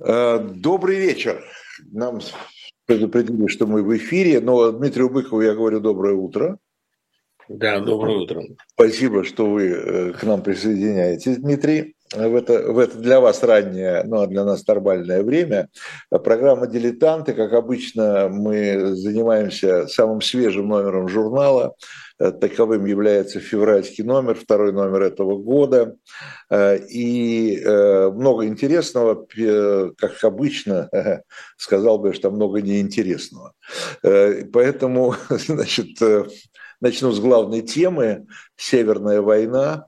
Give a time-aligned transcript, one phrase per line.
[0.00, 1.44] Э, добрый вечер.
[1.92, 2.20] Нам
[2.86, 6.58] предупредили, что мы в эфире, но Дмитрию Быкову я говорю доброе утро.
[7.48, 8.42] Да, доброе утро.
[8.74, 11.95] Спасибо, что вы э, к нам присоединяетесь, Дмитрий.
[12.14, 15.68] В это, в это для вас раннее, ну а для нас нормальное время.
[16.10, 17.32] Программа «Дилетанты».
[17.32, 21.74] Как обычно, мы занимаемся самым свежим номером журнала–
[22.18, 25.96] Э, таковым является февральский номер, второй номер этого года.
[26.50, 29.26] Э, и э, много интересного,
[29.98, 30.88] как обычно,
[31.56, 33.52] сказал бы, что много неинтересного.
[34.02, 35.98] Поэтому, значит,
[36.80, 39.86] начну с главной темы «Северная война».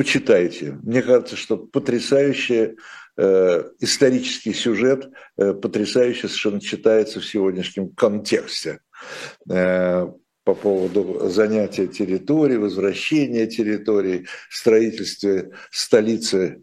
[0.00, 0.78] Почитайте.
[0.82, 2.78] Мне кажется, что потрясающий
[3.18, 8.78] исторический сюжет, потрясающе совершенно читается в сегодняшнем контексте
[9.46, 16.56] по поводу занятия территории, возвращения территории, строительства столицы э,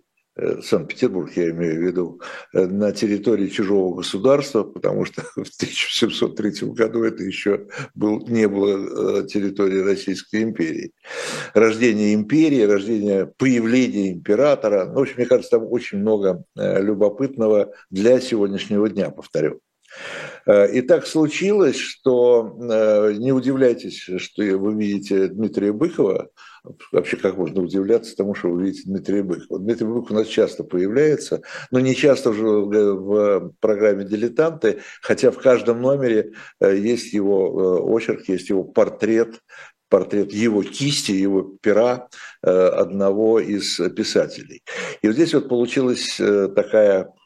[0.64, 2.22] Санкт-Петербург, я имею в виду,
[2.54, 9.22] э, на территории чужого государства, потому что в 1703 году это еще был, не было
[9.22, 10.92] э, территории Российской империи.
[11.54, 14.86] Рождение империи, рождение, появление императора.
[14.86, 19.62] Ну, в общем, мне кажется, там очень много любопытного для сегодняшнего дня, повторю.
[20.46, 26.30] Э, и так случилось, что э, не удивляйтесь, что вы видите Дмитрия Быкова.
[26.92, 29.60] Вообще, как можно удивляться тому, что вы видите Дмитрия Быкова?
[29.60, 35.38] Дмитрий Быков у нас часто появляется, но не часто уже в программе «Дилетанты», хотя в
[35.38, 39.42] каждом номере э, есть его очерк, есть его портрет,
[39.90, 42.10] портрет его кисти, его пера
[42.42, 44.62] одного из писателей.
[45.02, 47.17] И вот здесь вот получилась такая Э,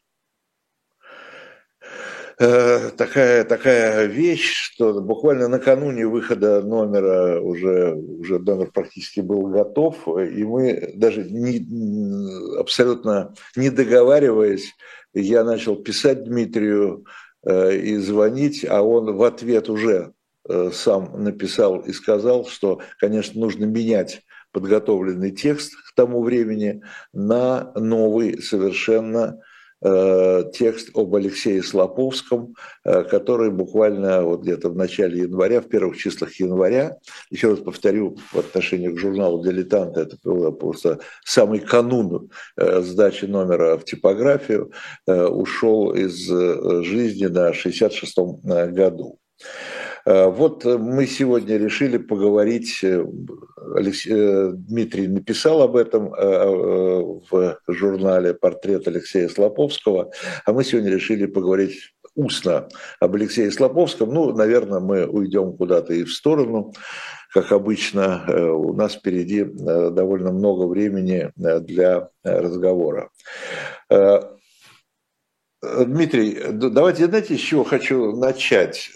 [2.41, 10.44] такая, такая вещь, что буквально накануне выхода номера уже, уже номер практически был готов, и
[10.44, 14.74] мы даже не, абсолютно не договариваясь,
[15.13, 17.06] я начал писать Дмитрию
[17.46, 20.13] э, и звонить, а он в ответ уже
[20.50, 26.81] э, сам написал и сказал, что, конечно, нужно менять подготовленный текст к тому времени
[27.13, 29.51] на новый совершенно Э,
[29.81, 32.56] текст об Алексее Слоповском,
[32.86, 36.97] э, который буквально вот где-то в начале января, в первых числах января,
[37.30, 43.25] еще раз повторю, в отношении к журналу «Дилетанты», это было просто самый канун э, сдачи
[43.25, 44.72] номера в типографию,
[45.08, 46.28] ушел из
[46.86, 49.20] жизни на 66-м году.
[50.06, 53.04] Э, вот мы сегодня решили поговорить, э,
[54.08, 60.12] э, Дмитрий написал об этом в журнале «Портрет Алексея Слоповского»,
[60.46, 62.68] а мы сегодня решили поговорить устно
[63.00, 64.14] об Алексее Слоповском.
[64.14, 66.74] Ну, наверное, мы уйдем куда-то и в сторону.
[67.34, 73.10] Как обычно, у нас впереди довольно много времени для разговора.
[75.62, 78.92] Дмитрий, давайте, знаете, с чего хочу начать?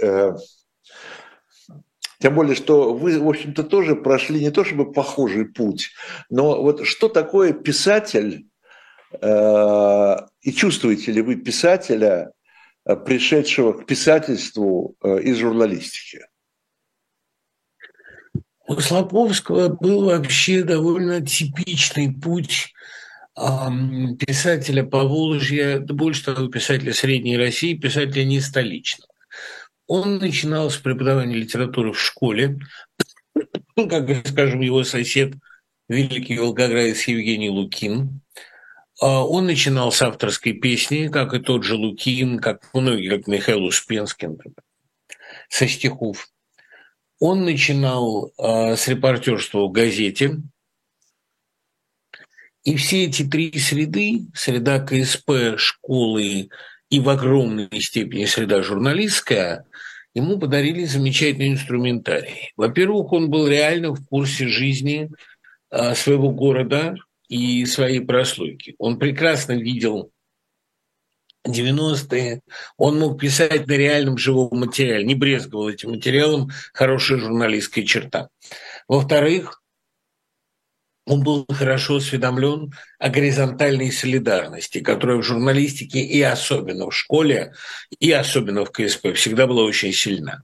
[2.19, 5.91] Тем более, что вы, в общем-то, тоже прошли не то чтобы похожий путь,
[6.29, 8.47] но вот что такое писатель,
[9.21, 12.31] э, и чувствуете ли вы писателя,
[12.85, 16.25] э, пришедшего к писательству э, из журналистики?
[18.67, 22.73] У Слоповского был вообще довольно типичный путь
[23.35, 29.11] писателя по да больше того, писателя Средней России, писателя не столичного.
[29.87, 32.59] Он начинал с преподавания литературы в школе,
[33.75, 35.33] как, скажем, его сосед,
[35.87, 38.21] великий волгоградец Евгений Лукин.
[39.01, 43.65] А он начинал с авторской песни, как и тот же Лукин, как многие, как Михаил
[43.65, 44.55] Успенский, например,
[45.49, 46.29] со стихов.
[47.19, 50.37] Он начинал э, с репортерства в газете.
[52.63, 56.49] И все эти три среды, среда КСП, школы
[56.89, 59.65] и в огромной степени среда журналистская,
[60.15, 62.53] ему подарили замечательный инструментарий.
[62.55, 65.11] Во-первых, он был реально в курсе жизни
[65.69, 66.95] а, своего города
[67.27, 68.75] и своей прослойки.
[68.79, 70.11] Он прекрасно видел
[71.45, 72.41] 90-е,
[72.77, 78.29] он мог писать на реальном живом материале, не брезговал этим материалом, хорошая журналистская черта.
[78.87, 79.61] Во-вторых,
[81.05, 87.53] он был хорошо осведомлен о горизонтальной солидарности, которая в журналистике и особенно в школе,
[87.99, 90.41] и особенно в КСП всегда была очень сильна.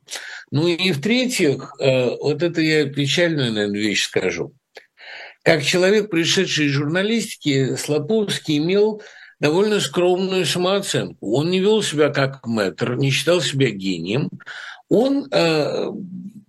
[0.52, 4.54] Ну и в-третьих, э, вот это я печальную, наверное, вещь скажу.
[5.44, 9.02] Как человек, пришедший из журналистики, Слоповский имел
[9.40, 11.32] довольно скромную самооценку.
[11.36, 14.30] Он не вел себя как мэтр, не считал себя гением.
[14.88, 15.90] Он, э,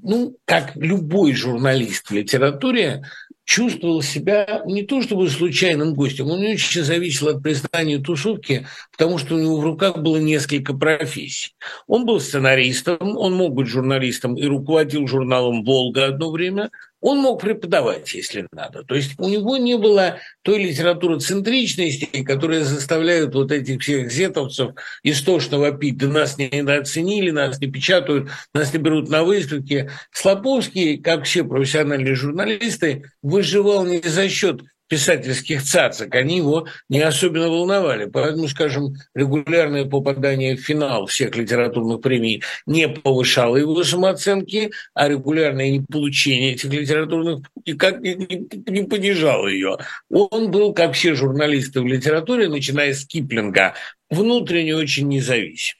[0.03, 3.03] ну, как любой журналист в литературе,
[3.45, 9.35] чувствовал себя не то чтобы случайным гостем, он очень зависел от признания тусовки, потому что
[9.35, 11.55] у него в руках было несколько профессий.
[11.87, 16.71] Он был сценаристом, он мог быть журналистом и руководил журналом «Волга» одно время–
[17.03, 18.85] он мог преподавать, если надо.
[18.85, 24.71] То есть у него не было той литературы центричности, которая заставляет вот этих всех зетовцев
[25.03, 29.91] истошно вопить, да нас не недооценили, нас не печатают, нас не берут на выставки.
[30.13, 34.63] Слоповский, как все профессиональные журналисты, выживал не за счет
[34.93, 38.05] писательских цацок, они его не особенно волновали.
[38.05, 45.71] Поэтому, скажем, регулярное попадание в финал всех литературных премий не повышало его самооценки, а регулярное
[45.71, 49.79] неполучение этих литературных никак не, не, не понижало ее.
[50.11, 53.73] Он был, как все журналисты в литературе, начиная с Киплинга,
[54.11, 55.79] внутренне очень независим.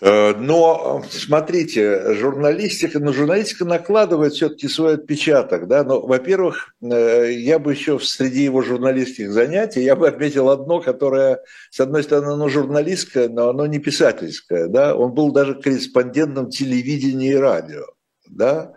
[0.00, 5.84] Э, но смотрите, журналистика, ну, журналистика накладывает все-таки свой отпечаток, да.
[5.84, 11.40] Но, во-первых, э, я бы еще среди его журналистских занятий я бы отметил одно, которое,
[11.70, 14.94] с одной стороны, оно журналистское, но оно не писательское, да.
[14.94, 17.86] Он был даже корреспондентом телевидения и радио,
[18.28, 18.74] да.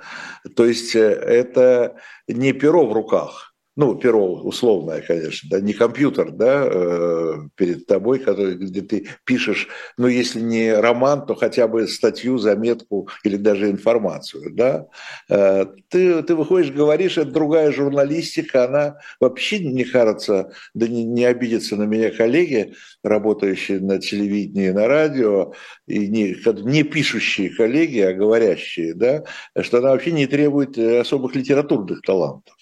[0.56, 1.98] То есть э, это
[2.30, 3.49] не перо в руках,
[3.80, 9.70] ну, перо условное, конечно, да, не компьютер, да, э, перед тобой, который, где ты пишешь,
[9.98, 14.88] ну, если не роман, то хотя бы статью, заметку или даже информацию, да.
[15.30, 21.24] Э, ты, ты выходишь, говоришь, это другая журналистика, она вообще, не кажется, да не, не
[21.24, 25.54] обидятся на меня коллеги, работающие на телевидении и на радио,
[25.88, 26.36] и не,
[26.70, 29.24] не пишущие коллеги, а говорящие, да,
[29.62, 32.59] что она вообще не требует особых литературных талантов.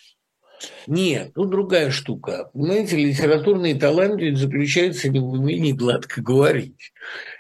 [0.88, 2.50] Нет, тут другая штука.
[2.54, 6.94] Понимаете, литературный талант ведь заключается не в умении гладко говорить.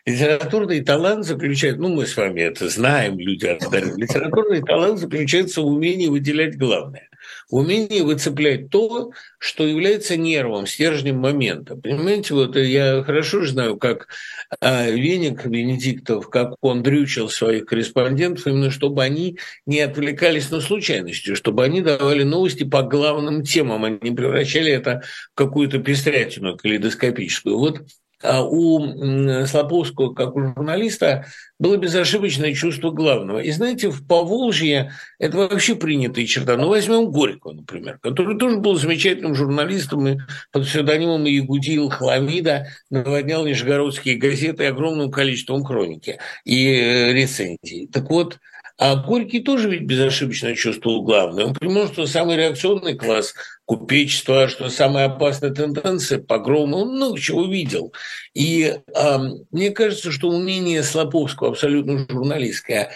[0.05, 3.99] Литературный талант заключается, ну мы с вами это знаем, люди одарены.
[3.99, 7.06] Литературный талант заключается в умении выделять главное
[7.49, 11.75] умение выцеплять то, что является нервом, стержнем момента.
[11.75, 14.07] Понимаете, вот я хорошо знаю, как
[14.59, 21.35] а, Веник Венедиктов, как он дрючил своих корреспондентов, именно чтобы они не отвлекались на случайности,
[21.35, 27.57] чтобы они давали новости по главным темам, они не превращали это в какую-то пестрятину калейдоскопическую.
[27.57, 27.83] Вот а
[28.23, 31.25] у Слоповского, как у журналиста,
[31.59, 33.39] было безошибочное чувство главного.
[33.39, 36.55] И знаете, в Поволжье это вообще принятая черта.
[36.57, 40.17] Ну, возьмем Горького, например, который тоже был замечательным журналистом и
[40.51, 47.87] под псевдонимом Ягудил Хламида наводнял нижегородские газеты огромным количеством хроники и э, рецензий.
[47.91, 48.39] Так вот,
[48.77, 51.45] а Горький тоже ведь безошибочно чувствовал главное.
[51.45, 53.33] Он понимал, что самый реакционный класс
[53.65, 57.91] купечества, что самая опасная тенденция– погромы, он много чего видел.
[58.35, 59.17] И э,
[59.51, 62.91] мне кажется, что умение Слоповского, абсолютно журналистское,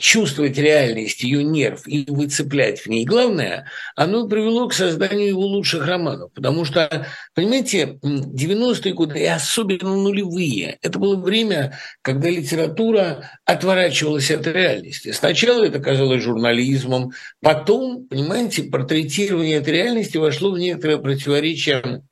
[0.00, 3.04] чувствовать реальность, ее нерв и выцеплять в ней.
[3.04, 6.32] Главное, оно привело к созданию его лучших романов.
[6.32, 14.46] Потому что, понимаете, 90-е годы и особенно нулевые, это было время, когда литература отворачивалась от
[14.46, 15.12] реальности.
[15.12, 22.02] Сначала это казалось журнализмом, потом, понимаете, портретирование этой реальности вошло в некоторое противоречие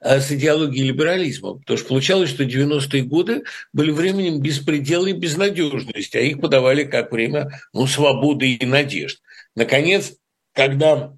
[0.00, 1.54] с идеологией либерализма.
[1.54, 7.12] Потому что получалось, что 90-е годы были временем беспредела и безнадежности, а их подавали как
[7.12, 9.20] время ну, свободы и надежд.
[9.54, 10.14] Наконец,
[10.52, 11.12] когда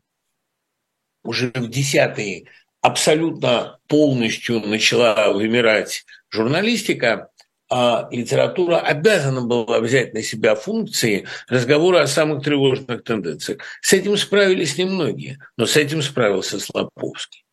[1.22, 2.46] уже в десятые
[2.80, 7.30] абсолютно полностью начала вымирать журналистика,
[7.72, 13.60] а литература обязана была взять на себя функции разговора о самых тревожных тенденциях.
[13.80, 17.44] С этим справились немногие, но с этим справился Слоповский.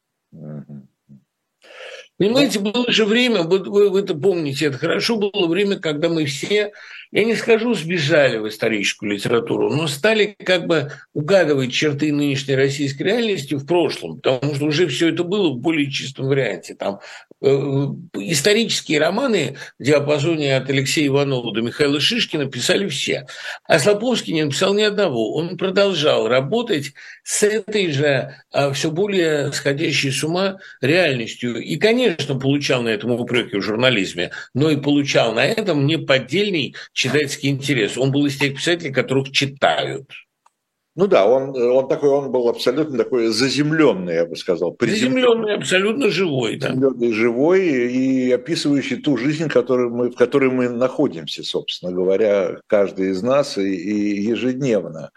[2.17, 6.25] Понимаете, было же время, вы, вы, вы это помните, это хорошо было время, когда мы
[6.25, 6.71] все
[7.11, 13.03] я не скажу, сбежали в историческую литературу, но стали как бы угадывать черты нынешней российской
[13.03, 16.75] реальности в прошлом, потому что уже все это было в более чистом варианте.
[16.75, 16.99] Там
[17.41, 17.47] э,
[18.15, 23.27] исторические романы в диапазоне от Алексея Иванова до Михаила Шишкина писали все.
[23.65, 25.33] А Слоповский не написал ни одного.
[25.35, 31.61] Он продолжал работать с этой же а, все более сходящей с ума реальностью.
[31.61, 37.49] И, конечно, получал на этом упреки в журнализме, но и получал на этом неподдельный читательский
[37.49, 37.97] интерес.
[37.97, 40.09] Он был из тех писателей, которых читают.
[40.95, 44.75] Ну да, он, он такой, он был абсолютно такой заземленный, я бы сказал.
[44.81, 46.57] Заземленный, абсолютно живой.
[46.57, 46.69] Да.
[46.69, 53.11] Заземленный, живой и описывающий ту жизнь, которой мы, в которой мы находимся, собственно говоря, каждый
[53.11, 55.11] из нас и, и ежедневно.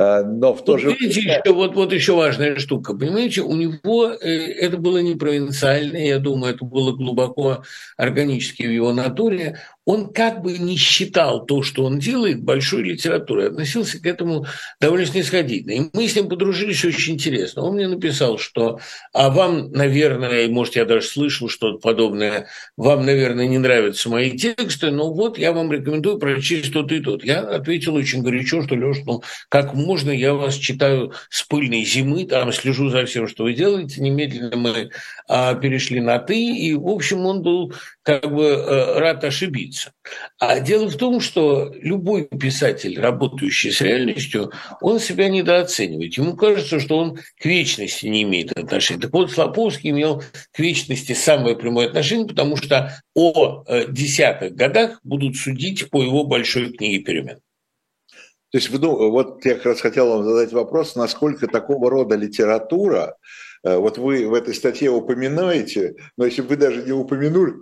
[0.00, 1.08] А, но в то вот же время...
[1.08, 2.94] еще, вот, вот еще важная штука.
[2.94, 7.64] Понимаете, у него э, это было не провинциально, я думаю, это было глубоко
[7.96, 9.58] органически в его натуре.
[9.84, 14.46] он как бы не считал то, что он делает, большой литературой, относился к этому
[14.80, 15.72] довольно снисходительно.
[15.72, 17.62] И мы с ним подружились очень интересно.
[17.62, 18.78] Он мне написал, что
[19.12, 24.92] а вам, наверное, может, я даже слышал что-то подобное, вам, наверное, не нравятся мои тексты,
[24.92, 27.24] но вот я вам рекомендую прочесть тот и тот.
[27.24, 32.26] Я ответил очень горячо, что, Леш, ну, как можно, я вас читаю с пыльной зимы,
[32.26, 34.90] там слежу за всем, что вы делаете, немедленно мы
[35.28, 39.92] а, перешли на «ты», и, в общем, он был как бы э, рад ошибиться.
[40.38, 46.14] А дело в том, что любой писатель, работающий с реальностью, он себя недооценивает.
[46.16, 49.02] Ему кажется, что он к вечности не имеет отношения.
[49.02, 55.00] Так вот, Слоповский имел к вечности самое прямое отношение, потому что о э, десятых годах
[55.04, 57.40] будут судить по его большой книге перемен.
[58.50, 63.16] То есть, ну, вот я как раз хотел вам задать вопрос, насколько такого рода литература,
[63.62, 67.54] э, вот вы в этой статье упоминаете, но если бы вы даже не упомянули,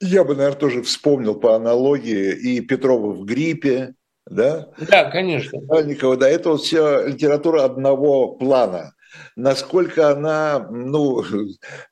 [0.00, 3.94] я бы, наверное, тоже вспомнил по аналогии и Петрова в гриппе,
[4.26, 4.68] да?
[4.78, 5.58] Да, конечно.
[5.66, 8.93] Сальникова, да, это вот вся литература одного плана
[9.36, 11.22] насколько она, ну,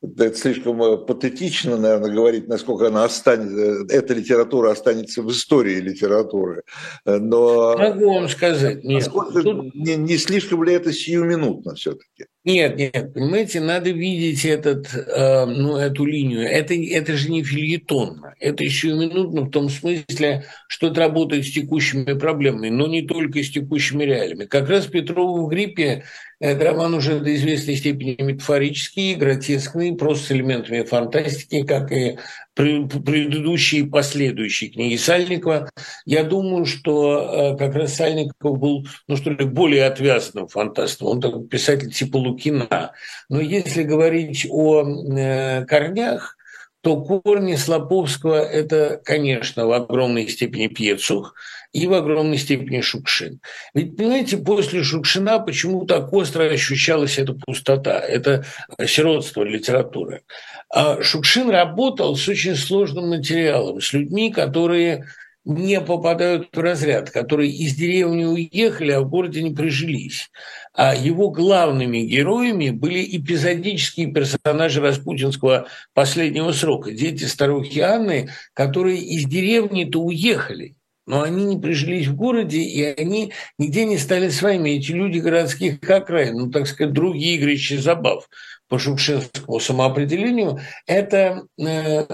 [0.03, 6.63] это слишком э, патетично, наверное, говорить, насколько она останется, эта литература останется в истории литературы.
[7.05, 9.03] Но Могу вам сказать, нет.
[9.05, 9.75] Насколько, Тут...
[9.75, 12.27] не, не слишком ли это сиюминутно все-таки?
[12.45, 16.43] Нет, нет, понимаете, надо видеть этот, э, ну, эту линию.
[16.43, 18.35] Это, это же не фильетонно.
[18.41, 23.45] Это еще минутно в том смысле, что это работает с текущими проблемами, но не только
[23.45, 24.47] с текущими реалиями.
[24.47, 26.03] Как раз Петрову в гриппе
[26.41, 32.19] этот роман уже до известной степени метафорический, гротескный, просто с элементами фантастики, как и
[32.55, 35.71] предыдущие и последующие книги Сальникова.
[36.05, 41.09] Я думаю, что э, как раз Сальников был, ну что ли, более отвязанным фантастом.
[41.09, 42.93] Он такой писатель типа Лукина.
[43.29, 46.37] Но если говорить о э, корнях,
[46.83, 51.35] то корни Слоповского– это, конечно, в огромной степени Пьецух
[51.73, 53.41] и в огромной степени Шукшин.
[53.73, 58.45] Ведь, понимаете, после Шукшина почему так остро ощущалась эта пустота, это
[58.85, 60.23] сиротство литературы.
[60.71, 65.07] А Шукшин работал с очень сложным материалом, с людьми, которые
[65.45, 70.31] не попадают в разряд, которые из деревни уехали, а в городе не прижились.
[70.73, 79.25] А его главными героями были эпизодические персонажи распутинского последнего срока, дети старухи Анны, которые из
[79.25, 84.71] деревни-то уехали, но они не прижились в городе, и они нигде не стали своими.
[84.71, 88.29] Эти люди городских окраин, ну, так сказать, другие игрища забав
[88.69, 92.07] по шукшинскому самоопределению, это э,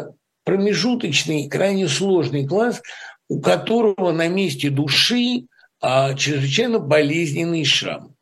[0.44, 2.80] промежуточный, крайне сложный класс,
[3.28, 5.46] у которого на месте души
[5.80, 8.14] а, чрезвычайно болезненный шрам.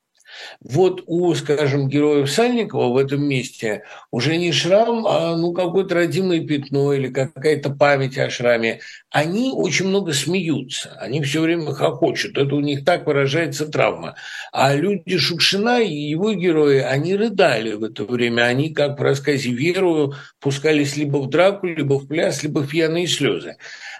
[0.61, 6.41] Вот у, скажем, героев Сальникова в этом месте уже не шрам, а ну, какое-то родимое
[6.41, 8.81] пятно или какая-то память о шраме.
[9.11, 12.37] Они очень много смеются, они все время хохочут.
[12.37, 14.17] Это у них так выражается травма.
[14.53, 18.43] А люди Шукшина и его герои, они рыдали в это время.
[18.43, 23.07] Они, как в рассказе «Верую», пускались либо в драку, либо в пляс, либо в пьяные
[23.07, 23.57] слезы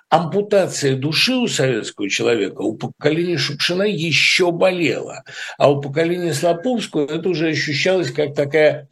[0.09, 5.25] ампутация души у советского человека у поколения Шукшина еще болела,
[5.59, 8.89] а у поколения Слоповского это уже ощущалось как такая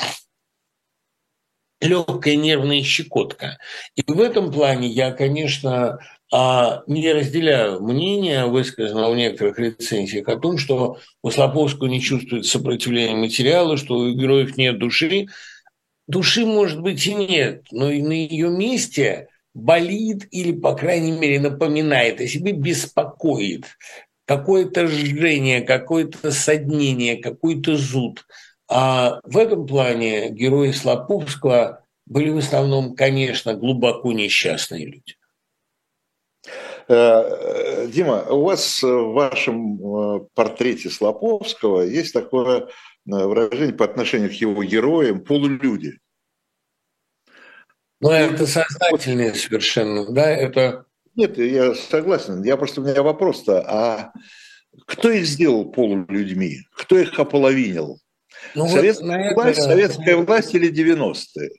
[1.81, 3.59] легкая нервная щекотка.
[3.95, 5.99] И в этом плане я, конечно,
[6.33, 12.47] а, не разделяю мнение, высказанного в некоторых рецензиях, о том, что у Слоповского не чувствует
[12.47, 15.27] сопротивления материала, что у героев нет души.
[16.07, 21.41] Души, может быть, и нет, но и на ее месте болит или, по крайней мере,
[21.41, 23.67] напоминает о себе, беспокоит.
[24.27, 28.27] Какое-то жжение, какое-то соднение, какой-то зуд.
[28.69, 35.17] А в этом плане герои Слоповского были в основном, конечно, глубоко несчастные люди.
[36.89, 42.67] Э, Дима, у вас в вашем э, портрете Слоповского есть такое э,
[43.07, 45.99] выражение по отношению к его героям «полулюди».
[48.05, 50.85] Ну, это сознательные совершенно, да, это...
[51.17, 52.43] Нет, я согласен.
[52.43, 54.13] Я просто, у меня вопрос-то, а
[54.85, 56.59] кто их сделал полулюдьми?
[56.77, 57.99] Кто их ополовинил?
[58.55, 59.69] Ну, советская, вот власть, это...
[59.69, 61.51] советская власть или 90-е?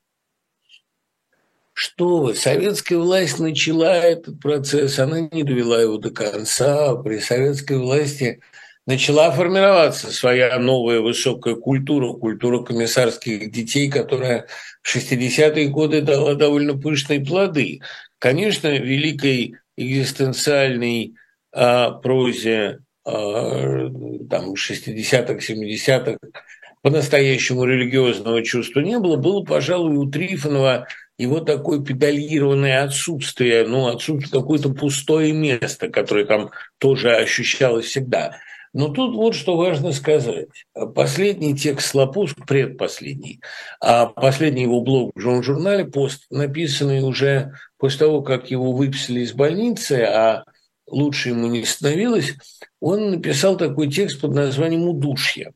[1.74, 6.94] Что вы, советская власть начала этот процесс, она не довела его до конца.
[6.98, 8.40] При советской власти
[8.86, 14.46] начала формироваться своя новая высокая культура, культура комиссарских детей, которая
[14.86, 17.82] 60-е годы дала довольно пышные плоды.
[18.20, 21.16] Конечно, великой экзистенциальной
[21.52, 23.90] а, прозе а,
[24.30, 26.18] там, 60-х, 70-х
[26.82, 29.16] по-настоящему религиозного чувства не было.
[29.16, 30.88] Было, пожалуй, у Трифонова
[31.18, 38.38] его такое педалированное отсутствие, ну, отсутствие какое-то пустое место, которое там тоже ощущалось всегда.
[38.76, 40.50] Но тут вот что важно сказать.
[40.94, 43.40] Последний текст Слопуск, предпоследний,
[43.80, 49.32] а последний его блог в журнале, пост, написанный уже после того, как его выписали из
[49.32, 50.44] больницы, а
[50.88, 52.36] лучше ему не становилось,
[52.80, 55.54] он написал такой текст под названием «Удушье».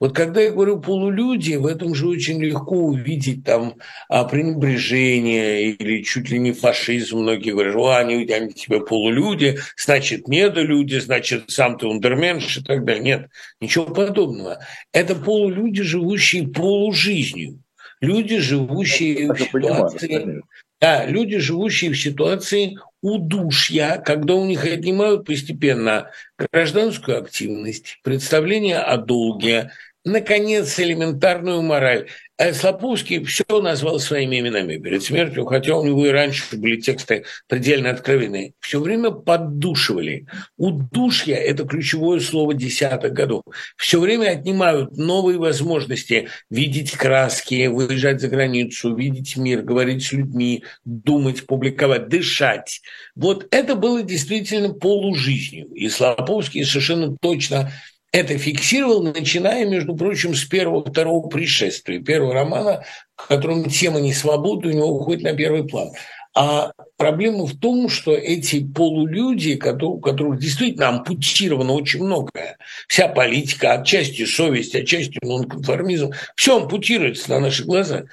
[0.00, 3.74] Вот когда я говорю полулюди, в этом же очень легко увидеть там
[4.08, 7.18] а, пренебрежение или чуть ли не фашизм.
[7.18, 12.84] Многие говорят, о, они, они тебе полулюди, значит, недолюди, значит, сам ты ундерменш и так
[12.84, 13.02] далее.
[13.02, 13.28] Нет,
[13.60, 14.58] ничего подобного.
[14.92, 17.62] Это полулюди, живущие полужизнью.
[18.00, 20.42] Люди, живущие в ситуации...
[20.80, 28.96] Да, люди, живущие в ситуации удушья, когда у них отнимают постепенно гражданскую активность, представление о
[28.96, 29.72] долге,
[30.04, 32.08] наконец, элементарную мораль.
[32.38, 37.24] А Слоповский все назвал своими именами перед смертью, хотя у него и раньше были тексты
[37.48, 38.54] предельно откровенные.
[38.60, 40.26] Все время поддушивали.
[40.56, 43.42] Удушье– это ключевое слово десятых годов.
[43.76, 50.64] Все время отнимают новые возможности видеть краски, выезжать за границу, видеть мир, говорить с людьми,
[50.86, 52.80] думать, публиковать, дышать.
[53.14, 55.66] Вот это было действительно полужизнью.
[55.74, 57.70] И Слоповский совершенно точно
[58.12, 62.84] это фиксировал, начиная, между прочим, с первого-второго пришествия, первого романа,
[63.16, 65.90] в котором тема несвободы у него уходит на первый план.
[66.34, 72.56] А проблема в том, что эти полулюди, у которых действительно ампутировано очень многое,
[72.88, 78.04] вся политика, отчасти совесть, отчасти нонконформизм, все ампутируется на наших глазах.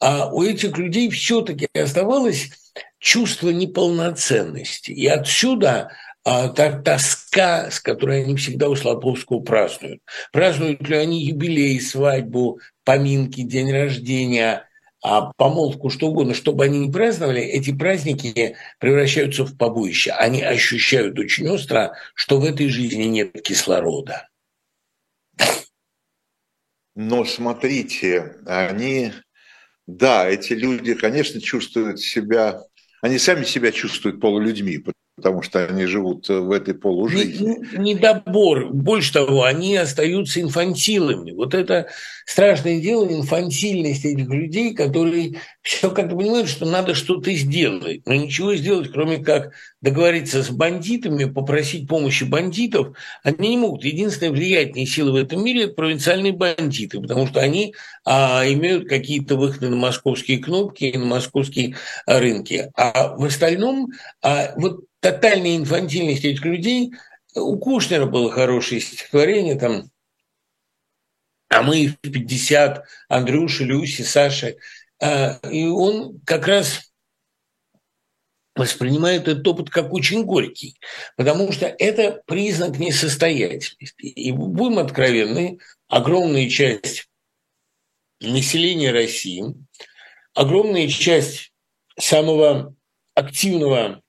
[0.00, 2.50] А у этих людей все-таки оставалось
[2.98, 4.90] чувство неполноценности.
[4.90, 5.92] И отсюда
[6.24, 10.00] а, тоска, с которой они всегда у Слоповского празднуют.
[10.32, 14.68] Празднуют ли они юбилей, свадьбу, поминки, день рождения,
[15.02, 20.12] а помолвку, что угодно, чтобы они не праздновали, эти праздники превращаются в побоище.
[20.12, 24.28] Они ощущают очень остро, что в этой жизни нет кислорода.
[26.94, 29.12] Но смотрите, они,
[29.88, 32.60] да, эти люди, конечно, чувствуют себя,
[33.00, 34.78] они сами себя чувствуют полулюдьми,
[35.16, 37.58] потому что они живут в этой полужизни.
[37.76, 38.70] Недобор.
[38.72, 41.32] Больше того, они остаются инфантилами.
[41.32, 41.88] Вот это
[42.24, 48.02] страшное дело, инфантильность этих людей, которые все как-то понимают, что надо что-то сделать.
[48.06, 53.84] Но ничего сделать, кроме как договориться с бандитами, попросить помощи бандитов, они не могут.
[53.84, 59.36] Единственная влиятельная сила в этом мире– это провинциальные бандиты, потому что они а, имеют какие-то
[59.36, 62.70] выходы на московские кнопки на московские рынки.
[62.74, 63.90] А в остальном
[64.22, 66.94] а, вот тотальная инфантильность этих людей.
[67.34, 69.90] У Кушнера было хорошее стихотворение, там,
[71.48, 74.54] а мы в 50, Андрюша, Люси, Саша.
[75.00, 76.92] А, и он как раз
[78.54, 80.78] воспринимает этот опыт как очень горький,
[81.16, 84.04] потому что это признак несостоятельности.
[84.04, 87.08] И будем откровенны, огромная часть
[88.20, 89.42] населения России,
[90.34, 91.52] огромная часть
[91.98, 92.76] самого
[93.14, 94.01] активного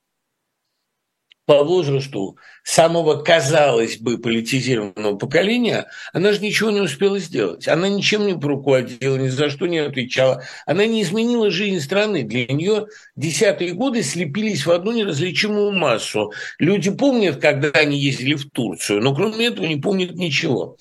[1.46, 7.68] по возрасту самого, казалось бы, политизированного поколения, она же ничего не успела сделать.
[7.68, 10.44] Она ничем не руководила, ни за что не отвечала.
[10.66, 12.24] Она не изменила жизнь страны.
[12.24, 16.32] Для нее десятые годы слепились в одну неразличимую массу.
[16.60, 20.78] Люди помнят, когда они ездили в Турцию, но кроме этого не помнят ничего.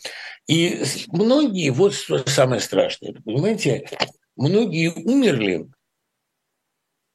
[0.47, 1.95] И многие, вот
[2.27, 3.89] самое страшное, понимаете,
[4.37, 5.67] многие умерли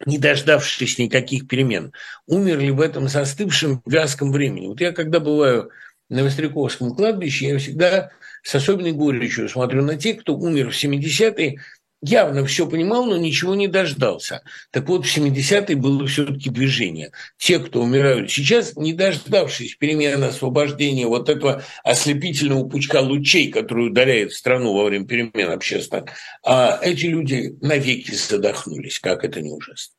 [0.05, 1.93] не дождавшись никаких перемен,
[2.27, 4.67] умерли в этом застывшем вязком времени.
[4.67, 5.71] Вот я когда бываю
[6.09, 8.11] на Востряковском кладбище, я всегда
[8.43, 11.59] с особенной горечью смотрю на тех, кто умер в 70-е,
[12.01, 14.41] явно все понимал, но ничего не дождался.
[14.71, 17.11] Так вот, в 70-е было все-таки движение.
[17.37, 24.33] Те, кто умирают сейчас, не дождавшись перемены освобождения вот этого ослепительного пучка лучей, который ударяет
[24.33, 26.11] страну во время перемен общественных,
[26.43, 29.93] а эти люди навеки задохнулись, как это не ужасно.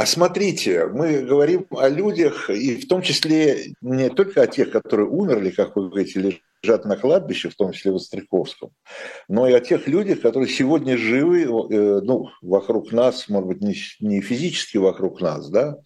[0.00, 5.06] А смотрите, мы говорим о людях, и в том числе не только о тех, которые
[5.06, 8.70] умерли, как вы говорите, лежат на кладбище, в том числе в Остряковском,
[9.28, 13.60] но и о тех людях, которые сегодня живы, э, ну, вокруг нас, может быть,
[14.00, 15.76] не, физически вокруг нас, да,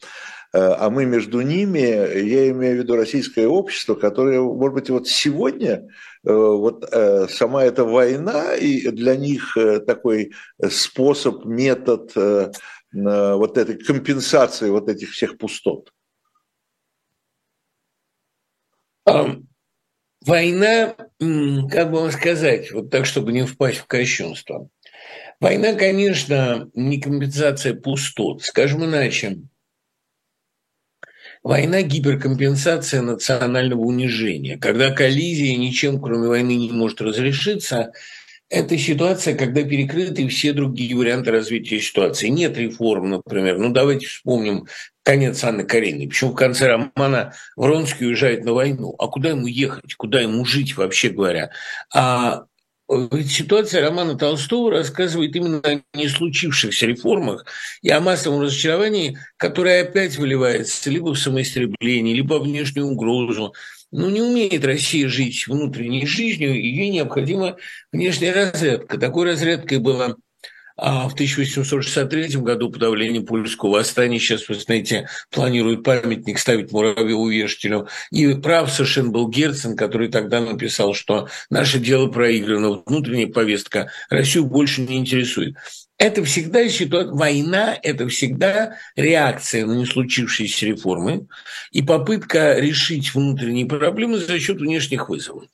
[0.53, 5.09] э, а мы между ними, я имею в виду российское общество, которое, может быть, вот
[5.09, 5.89] сегодня
[6.25, 6.89] э, вот
[7.31, 10.31] сама эта война и для них такой
[10.71, 12.13] способ, метод
[12.95, 15.93] вот этой компенсации вот этих всех пустот
[20.25, 24.71] война, как бы вам сказать, вот так, чтобы не впасть в кощунство,
[25.41, 28.43] Война, конечно, не компенсация пустот.
[28.43, 29.41] Скажем иначе,
[31.43, 34.57] война– гиперкомпенсация национального унижения.
[34.59, 37.93] Когда коллизия ничем, кроме войны, не может разрешиться,
[38.51, 42.29] это ситуация, когда перекрыты все другие варианты развития ситуации.
[42.29, 43.59] Нет реформ, например.
[43.59, 44.67] Ну, давайте вспомним
[45.03, 46.09] конец Анны Карениной.
[46.09, 48.95] Почему в конце романа Вронский уезжает на войну?
[48.99, 49.95] А куда ему ехать?
[49.95, 51.51] Куда ему жить, вообще говоря?
[51.93, 52.45] А
[52.89, 57.47] ведь ситуация романа Толстого рассказывает именно о не случившихся реформах
[57.81, 63.55] и о массовом разочаровании, которое опять выливается либо в самоистреблении, либо в внешнюю угрозу.
[63.97, 67.59] Ну, не умеет Россия жить внутренней жизнью, и ей необходима
[67.93, 68.99] внешняя разрядка.
[68.99, 70.17] Такой разрядкой была
[70.77, 74.19] а в 1863 году подавление польского восстания.
[74.19, 77.87] Сейчас, вы знаете, планируют памятник ставить Муравьеву вешателю.
[78.11, 84.47] И прав совершенно был Герцен, который тогда написал, что наше дело проиграно, внутренняя повестка Россию
[84.47, 85.55] больше не интересует.
[85.97, 91.29] Это всегда ситуация, война– это всегда реакция на не случившиеся реформы
[91.71, 95.45] и попытка решить внутренние проблемы за счет внешних вызовов.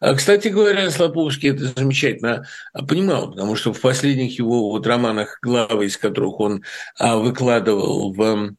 [0.00, 2.46] А, кстати говоря, Слоповский это замечательно
[2.86, 6.62] понимал, потому что в последних его вот романах, главы из которых он
[6.96, 8.54] а, выкладывал в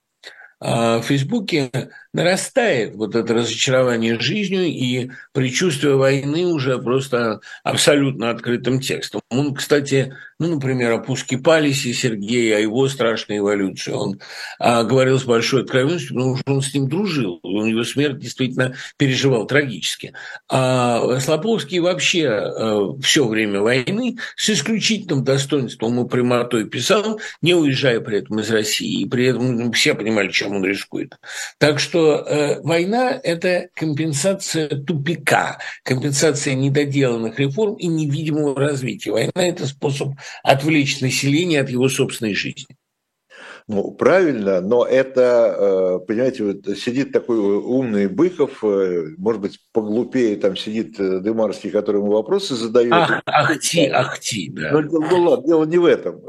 [0.62, 1.72] а, в Фейсбуке
[2.14, 9.22] нарастает вот это разочарование жизнью и предчувствие войны уже просто абсолютно открытым текстом.
[9.30, 13.92] Он, кстати, ну, например, о Пуске Палисе Сергея, о его страшной эволюции.
[13.92, 14.20] Он
[14.58, 17.40] а, говорил с большой откровенностью, потому что он с ним дружил.
[17.44, 20.14] У него смерть действительно переживал трагически.
[20.50, 28.00] А Слоповский вообще а, все время войны с исключительным достоинством и прямотой писал, не уезжая
[28.00, 29.02] при этом из России.
[29.02, 31.18] И при этом все понимали, чем он рискует.
[31.58, 39.12] Так что что э, война– это компенсация тупика, компенсация недоделанных реформ и невидимого развития.
[39.12, 42.79] Война– это способ отвлечь население от его собственной жизни.
[43.72, 50.38] Ну, правильно, но это, э, понимаете, вот сидит такой умный Быков, э, может быть, поглупее
[50.38, 52.92] там сидит э, Дымарский, который ему вопросы задает.
[52.92, 54.72] Ах, ахти, ахти, да.
[54.72, 56.20] Ну, ну ладно, дело не в этом.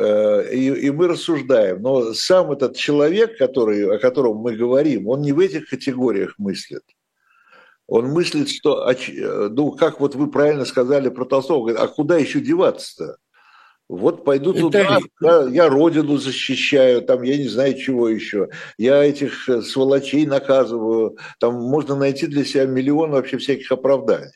[0.52, 5.32] И, и мы рассуждаем, но сам этот человек, который, о котором мы говорим, он не
[5.32, 6.82] в этих категориях мыслит.
[7.86, 8.86] Он мыслит, что,
[9.48, 13.16] ну, как вот вы правильно сказали про Толстого, а куда еще деваться-то?
[13.90, 18.48] Вот пойду туда, я, я родину защищаю, там я не знаю чего еще.
[18.78, 21.18] Я этих э, сволочей наказываю.
[21.40, 24.30] Там можно найти для себя миллион вообще всяких оправданий.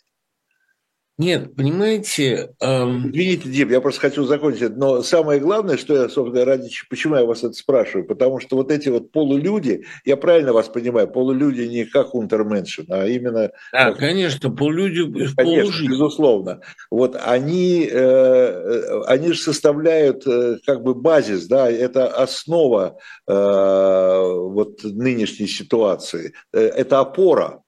[1.16, 2.55] Нет, понимаете...
[2.61, 3.11] Эм...
[3.11, 4.77] Извините, Дим, я просто хочу закончить.
[4.77, 8.72] Но самое главное, что я, собственно, ради почему я вас это спрашиваю, потому что вот
[8.72, 13.53] эти вот полулюди, я правильно вас понимаю, полулюди не как унтерменшин, а именно...
[13.72, 13.98] Да, как...
[13.98, 15.03] конечно, полулюди,
[15.37, 15.87] конечно, полужи.
[15.87, 16.61] безусловно.
[16.90, 22.98] Вот они, э, э, они же составляют э, как бы базис, да, это основа
[23.29, 27.63] э, вот нынешней ситуации, э, это опора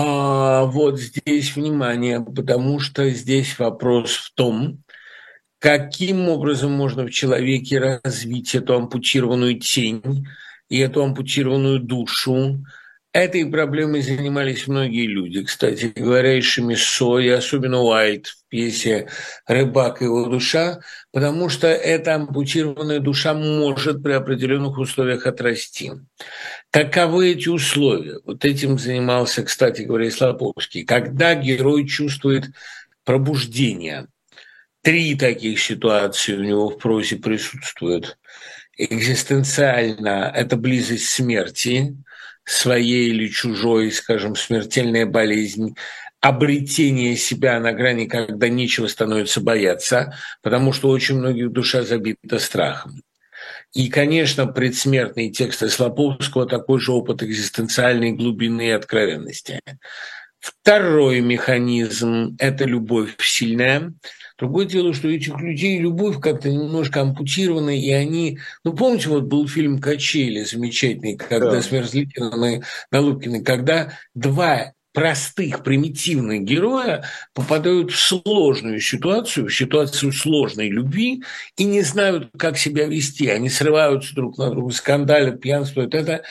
[0.00, 4.84] а вот здесь внимание, потому что здесь вопрос в том,
[5.58, 10.28] каким образом можно в человеке развить эту ампутированную тень
[10.68, 12.60] и эту ампутированную душу,
[13.14, 19.08] Этой проблемой занимались многие люди, кстати говоря, и Шемисо, и особенно Уайт в пьесе
[19.46, 20.80] «Рыбак и его душа»,
[21.10, 25.92] потому что эта ампутированная душа может при определенных условиях отрасти.
[26.78, 28.20] Каковы эти условия?
[28.24, 30.84] Вот этим занимался, кстати говоря, Слоповский.
[30.84, 32.50] Когда герой чувствует
[33.02, 34.06] пробуждение,
[34.82, 38.16] три таких ситуации у него в прозе присутствуют.
[38.76, 41.96] Экзистенциально– это близость смерти–
[42.44, 45.74] своей или чужой, скажем, смертельная болезнь,
[46.20, 53.02] обретение себя на грани, когда нечего становится бояться, потому что очень многих душа забита страхом.
[53.74, 59.60] И, конечно, предсмертные тексты Слоповского такой же опыт экзистенциальной глубины и откровенности.
[60.40, 63.92] Второй механизм– это любовь сильная,
[64.38, 68.38] Другое дело, что у этих людей любовь как-то немножко ампутирована, и они...
[68.62, 71.62] Ну, помните, вот был фильм «Качели» замечательный, когда да.
[71.62, 80.10] с Мерзликиным и Налупкиным, когда два простых, примитивных героя попадают в сложную ситуацию, в ситуацию
[80.10, 81.22] сложной любви
[81.56, 83.28] и не знают, как себя вести.
[83.28, 85.94] Они срываются друг на друга, скандалят, пьянствуют.
[85.94, 86.24] Это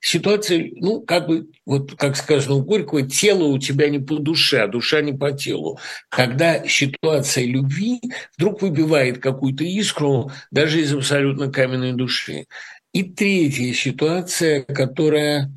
[0.00, 4.60] ситуация, ну, как бы, вот как сказано у Горького, тело у тебя не по душе,
[4.60, 5.80] а душа не по телу.
[6.08, 8.00] Когда ситуация любви
[8.38, 12.46] вдруг выбивает какую-то искру даже из абсолютно каменной души.
[12.92, 15.50] И третья ситуация, которая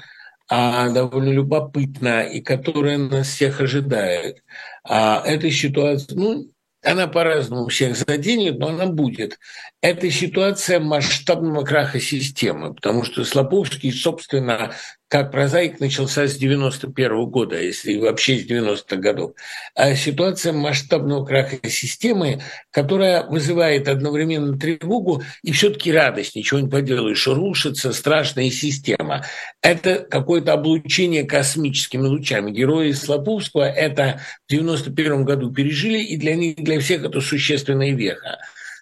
[0.47, 4.43] а, довольно любопытна и которая нас всех ожидает.
[4.83, 6.51] А эта ситуация, ну,
[6.83, 9.39] она по-разному всех заденет, но она будет.
[9.85, 14.73] Это ситуация масштабного краха системы, потому что Слоповский, собственно,
[15.09, 19.33] как прозаик начался с 91 года, если вообще с 90-х годов.
[19.75, 27.27] А ситуация масштабного краха системы, которая вызывает одновременно тревогу и все-таки радость, ничего не поделаешь,
[27.27, 29.23] рушится страшная система.
[29.61, 32.49] Это какое-то облучение космическими лучами.
[32.49, 38.39] Герои Слоповского это в 91 году пережили, и для них, для всех это существенная веха.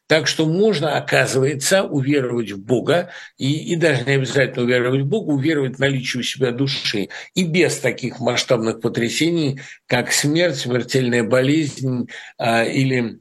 [0.07, 5.31] Так что можно, оказывается, уверовать в Бога, и, и даже не обязательно уверовать в Бога,
[5.31, 7.09] уверовать в наличие у себя души.
[7.33, 13.19] И без таких масштабных потрясений, как смерть, смертельная болезнь а, или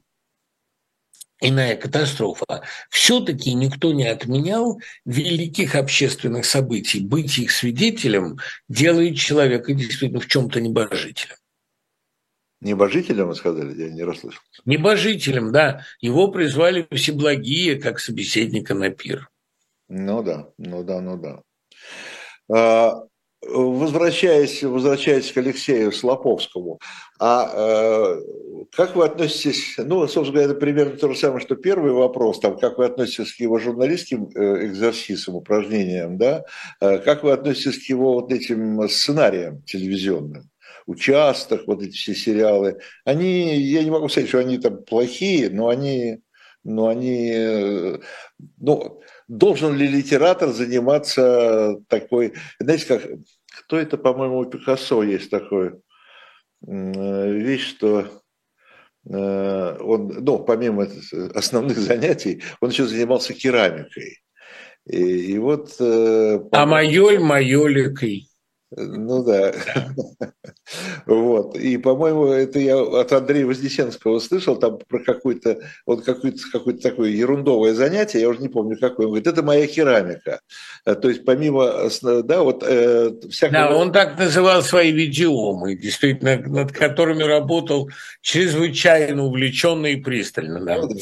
[1.43, 2.63] иная катастрофа.
[2.89, 7.01] Все-таки никто не отменял великих общественных событий.
[7.01, 11.37] Быть их свидетелем делает человека действительно в чем-то небожителем.
[12.63, 14.41] Небожителем, вы сказали, я не расслышал.
[14.65, 15.85] Небожителем, да.
[16.01, 19.29] Его призвали всеблагие, как собеседника на пир.
[19.89, 21.43] Ну да, ну да, ну да.
[22.49, 23.03] А,
[23.43, 26.79] возвращаясь, возвращаясь к Алексею Слоповскому,
[27.19, 28.21] а э,
[28.71, 32.57] как вы относитесь, ну, собственно говоря, это примерно то же самое, что первый вопрос, там,
[32.59, 36.45] как вы относитесь к его журналистским э, экзерсисам, упражнениям, да,
[36.81, 40.52] э, как вы относитесь к его вот этим сценариям телевизионным?
[40.87, 45.69] Участок, вот эти все сериалы, они, я не могу сказать, что они там плохие, но
[45.69, 46.21] они,
[46.65, 47.99] но они, э,
[48.59, 53.03] ну, должен ли литератор заниматься такой, знаете, как,
[53.59, 55.75] кто это, по-моему, у Пикассо есть такой
[56.65, 58.07] вещь, что
[59.09, 60.89] э, он, ну, помимо
[61.35, 64.23] основных занятий, он еще занимался керамикой.
[64.87, 65.75] И, и вот...
[65.81, 68.29] Э, а майоль майоликой.
[68.77, 69.53] Ну да.
[71.07, 71.57] Вот.
[71.57, 77.11] И, по-моему, это я от Андрея Вознесенского слышал, там про какое-то вот какое-то какое такое
[77.11, 79.07] ерундовое занятие, я уже не помню какое.
[79.07, 80.41] Он говорит, это моя керамика.
[80.87, 81.89] Э, то есть помимо,
[82.23, 83.69] да, вот э, всякого...
[83.69, 90.65] Да, он так называл свои видеомы, действительно, над которыми работал чрезвычайно увлеченно и пристально.
[90.65, 90.77] Да.
[90.77, 90.95] Ну, да.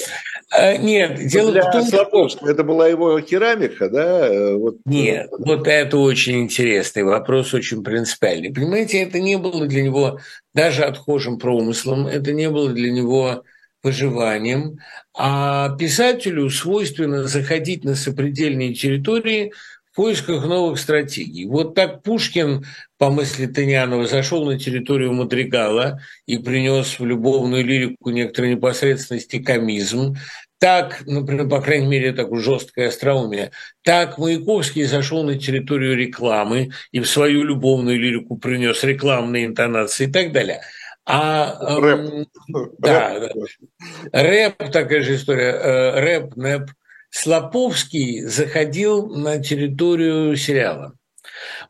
[0.60, 4.26] А, нет, дело Для в том, Слоповского это была его керамика, да?
[4.26, 4.76] Э, вот.
[4.84, 8.52] Нет, вот это очень интересный вопрос, очень принципиальный.
[8.52, 10.20] Понимаете, это не было для него
[10.52, 13.42] даже отхожим промыслом, это не было для него
[13.82, 14.78] выживанием,
[15.16, 19.52] а писателю свойственно заходить на сопредельные территории
[19.90, 21.46] в поисках новых стратегий.
[21.46, 22.66] Вот так Пушкин,
[22.98, 30.16] по мысли Тынянова, зашел на территорию Мадригала и принес в любовную лирику некоторой непосредственности комизм.
[30.60, 33.50] Так, например, по крайней мере, такое жесткое остроумие.
[33.82, 40.12] Так Маяковский зашел на территорию рекламы и в свою любовную лирику принес рекламные интонации и
[40.12, 40.60] так далее.
[41.06, 42.00] А рэп.
[42.00, 42.26] Эм,
[42.78, 43.32] да, рэп.
[44.12, 45.52] рэп такая же история.
[45.52, 46.70] Э, рэп, нэп.
[47.08, 50.92] Слоповский заходил на территорию сериала.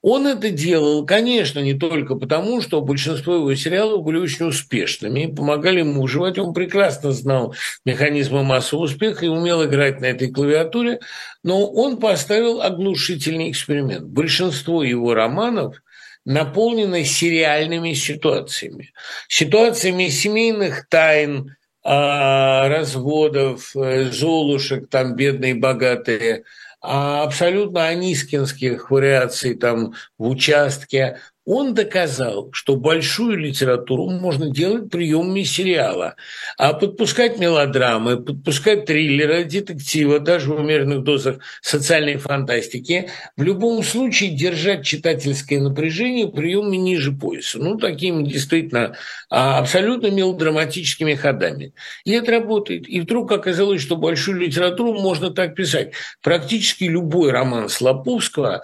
[0.03, 5.33] Он это делал, конечно, не только потому, что большинство его сериалов были очень успешными и
[5.33, 6.39] помогали ему выживать.
[6.39, 7.55] Он прекрасно знал
[7.85, 11.01] механизмы массового успеха и умел играть на этой клавиатуре,
[11.43, 14.05] но он поставил оглушительный эксперимент.
[14.05, 15.83] Большинство его романов
[16.25, 18.93] наполнены сериальными ситуациями.
[19.29, 26.45] Ситуациями семейных тайн, а, разводов, э, золушек, там бедные, богатые–
[26.81, 35.43] а абсолютно анискинских вариаций там в участке, он доказал, что большую литературу можно делать приемами
[35.43, 36.17] сериала,
[36.59, 44.31] а подпускать мелодрамы, подпускать триллеры, детектива, даже в умеренных дозах социальной фантастики, в любом случае
[44.31, 47.59] держать читательское напряжение приемами ниже пояса.
[47.59, 48.97] Ну, такими действительно
[49.31, 51.73] а, абсолютно мелодраматическими ходами.
[52.05, 52.89] И это работает.
[52.89, 55.93] И вдруг оказалось, что большую литературу можно так писать.
[56.23, 58.63] Практически любой роман Слоповского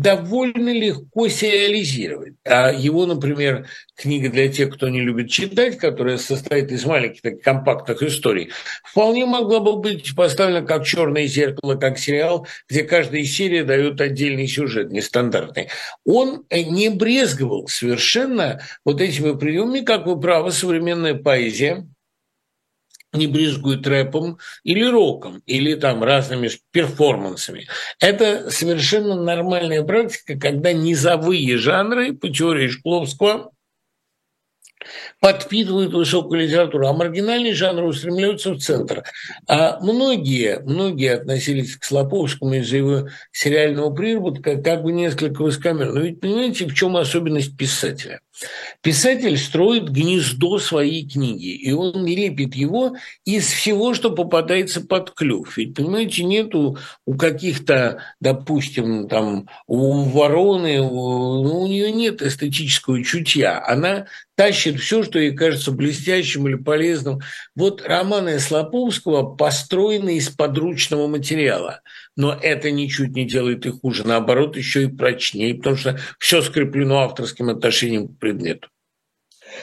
[0.00, 2.34] довольно легко сериализировать.
[2.44, 7.40] А его, например, книга для тех, кто не любит читать, которая состоит из маленьких так,
[7.40, 8.50] компактных историй,
[8.84, 14.46] вполне могла бы быть поставлена как черное зеркало, как сериал, где каждая серия дает отдельный
[14.46, 15.68] сюжет, нестандартный.
[16.04, 21.86] Он не брезговал совершенно вот этими приемами, как вы правы, современная поэзия–
[23.12, 27.66] не брезгуют рэпом или роком, или там разными перформансами.
[28.00, 33.52] Это совершенно нормальная практика, когда низовые жанры, по теории Шкловского,
[35.20, 39.02] подпитывают высокую литературу, а маргинальные жанры устремляются в центр.
[39.48, 45.94] А многие, многие относились к Слоповскому из-за его сериального приработка как бы несколько высокомерно.
[45.94, 48.20] Но ведь понимаете, в чем особенность писателя–
[48.82, 55.56] Писатель строит гнездо своей книги, и он лепит его из всего, что попадается под клюв.
[55.56, 63.02] Ведь, понимаете, нету у каких-то, допустим, там, у вороны, у, ну, у нее нет эстетического
[63.02, 63.64] чутья.
[63.66, 67.20] Она тащит все, что ей кажется блестящим или полезным.
[67.56, 71.80] Вот романы Слоповского построены из подручного материала.
[72.18, 74.04] Но это ничуть не делает их хуже.
[74.04, 78.68] Наоборот, еще и прочнее, потому что все скреплено авторским отношением к предмету.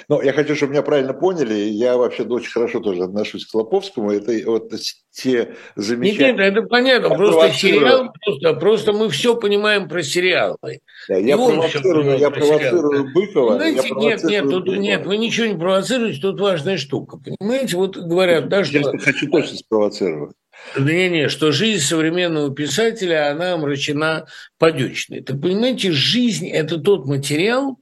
[0.08, 1.54] Ну, я хочу, чтобы меня правильно поняли.
[1.54, 4.10] Я вообще очень хорошо тоже отношусь к Лоповскому.
[4.12, 4.72] Это вот
[5.12, 6.32] те замечательные...
[6.32, 7.08] Нет, нет, это понятно.
[7.08, 10.80] Я просто сериал, просто, просто мы все понимаем про сериалы.
[11.10, 13.56] Да, я провоцирую, я провоцирую Быкова.
[13.56, 14.80] Знаете, нет, нет, тут, Быкова.
[14.80, 17.18] нет, вы ничего не провоцируете, тут важная штука.
[17.18, 18.78] Понимаете, вот говорят, да, что...
[18.78, 20.36] Я хочу точно спровоцировать.
[20.78, 25.22] Не-не, что жизнь современного писателя, она омрачена подечной.
[25.22, 27.80] Так понимаете, жизнь– это тот материал,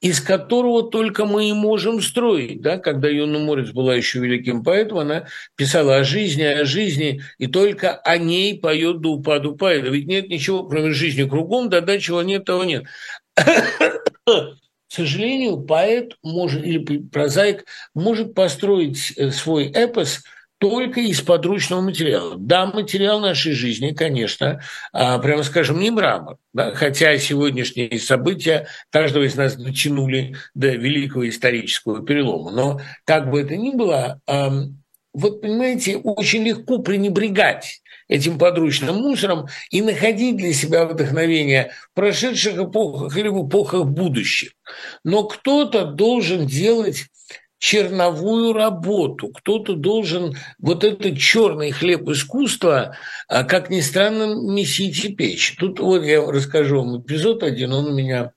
[0.00, 2.60] из которого только мы и можем строить.
[2.60, 2.78] Да?
[2.78, 7.96] Когда Юна Морец была еще великим поэтом, она писала о жизни, о жизни, и только
[7.96, 9.88] о ней поет до упаду поэта.
[9.88, 12.84] Ведь нет ничего, кроме жизни кругом, да, да, чего нет, того нет.
[13.34, 20.22] К сожалению, поэт может, или прозаик может построить э, свой эпос–
[20.58, 22.36] только из подручного материала.
[22.38, 29.24] Да, материал нашей жизни, конечно, а, прямо скажем, не мрамор, да, хотя сегодняшние события каждого
[29.24, 32.50] из нас дотянули до великого исторического перелома.
[32.50, 34.20] Но как бы это ни было,
[35.12, 42.56] вот понимаете, очень легко пренебрегать этим подручным мусором и находить для себя вдохновение в прошедших
[42.56, 44.52] эпохах или в эпохах будущих.
[45.04, 47.06] Но кто-то должен делать
[47.58, 49.28] черновую работу.
[49.28, 52.96] Кто-то должен вот этот черный хлеб искусства,
[53.28, 55.56] а, как ни странно, месить и печь.
[55.58, 57.72] Тут вот я расскажу вам эпизод один.
[57.72, 58.32] Он у меня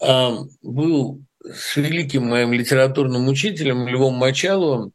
[0.00, 4.92] а, был с великим моим литературным учителем Львом Мочаловым.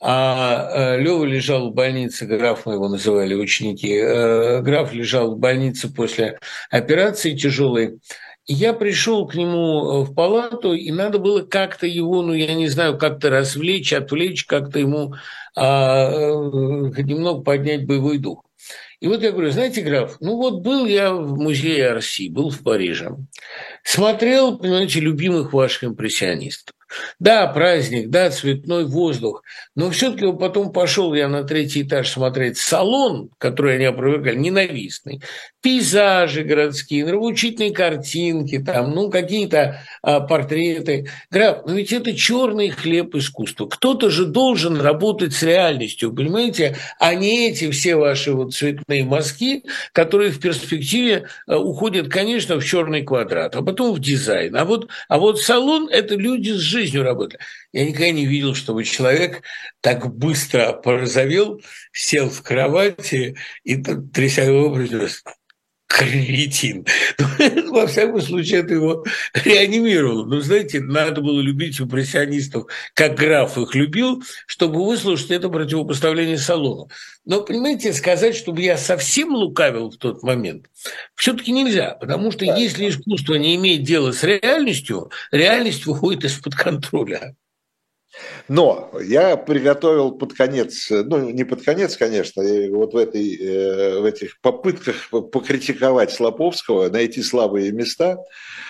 [0.00, 3.94] А, а Лева лежал в больнице, граф мы его называли, ученики.
[3.96, 6.38] Э, граф лежал в больнице после
[6.70, 7.98] операции тяжелой
[8.48, 12.68] я пришел к нему э, в палату, и надо было как-то его, ну, я не
[12.68, 15.14] знаю, как-то развлечь, отвлечь, как-то ему
[15.54, 18.44] а, э, немного поднять боевой дух.
[19.00, 22.62] И вот я говорю, знаете, граф, ну вот был я в музее Арси, был в
[22.62, 23.16] Париже,
[23.84, 26.74] смотрел, понимаете, любимых ваших импрессионистов.
[27.18, 29.42] Да, праздник, да, цветной воздух.
[29.74, 35.20] Но все-таки потом пошел я на третий этаж смотреть салон, который они опровергали, ненавистный.
[35.60, 41.10] Пейзажи городские, нравоучительные картинки, там, ну, какие-то а, портреты.
[41.30, 43.66] Граф, ну ведь это черный хлеб искусства.
[43.66, 49.64] Кто-то же должен работать с реальностью, понимаете, а не эти все ваши вот цветные мазки,
[49.92, 54.56] которые в перспективе а, уходят, конечно, в черный квадрат, а потом в дизайн.
[54.56, 57.40] А вот, а вот салон– это люди с жизнью работали.
[57.72, 59.42] Я никогда не видел, чтобы человек
[59.80, 61.62] так быстро порозовел,
[61.92, 65.22] сел в кровати и, тряся его, произнес
[65.88, 66.86] кретин.
[67.70, 70.26] Во всяком случае, это его реанимировало.
[70.26, 76.88] Но, знаете, надо было любить импрессионистов, как граф их любил, чтобы выслушать это противопоставление салону.
[77.24, 80.66] Но, понимаете, сказать, чтобы я совсем лукавил в тот момент,
[81.14, 87.34] все-таки нельзя, потому что если искусство не имеет дела с реальностью, реальность выходит из-под контроля.
[88.48, 94.04] Но я приготовил под конец, ну не под конец, конечно, вот в, этой, э, в
[94.04, 98.18] этих попытках покритиковать Слоповского, найти слабые места,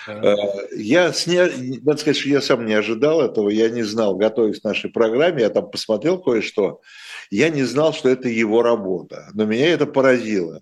[0.07, 0.33] да.
[0.33, 0.35] Э,
[0.75, 1.49] я, сня...
[1.83, 5.43] надо сказать, что я сам не ожидал этого, я не знал, готовясь к нашей программе,
[5.43, 6.81] я там посмотрел кое-что,
[7.29, 10.61] я не знал, что это его работа, но меня это поразило,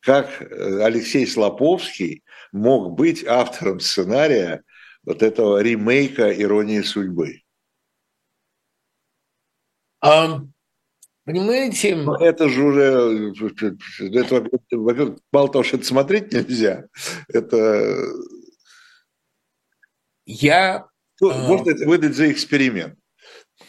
[0.00, 2.22] как э, Алексей Слоповский
[2.52, 4.62] мог быть автором сценария
[5.04, 7.42] вот этого ремейка «Иронии судьбы».
[10.06, 10.42] А,
[11.24, 11.96] понимаете?
[11.96, 13.34] Но это же уже,
[14.00, 16.86] это, во-первых, мало того, что это смотреть нельзя,
[17.28, 17.96] это...
[20.24, 20.88] Я...
[21.20, 22.98] Ну, а, можно это выдать за эксперимент.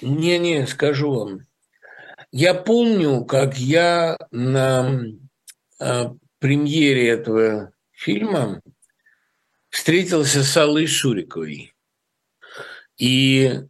[0.01, 1.39] Не-не, скажу вам.
[2.31, 5.01] Я помню, как я на
[5.79, 8.61] а, премьере этого фильма
[9.69, 11.73] встретился с Аллой Шуриковой.
[12.97, 13.61] И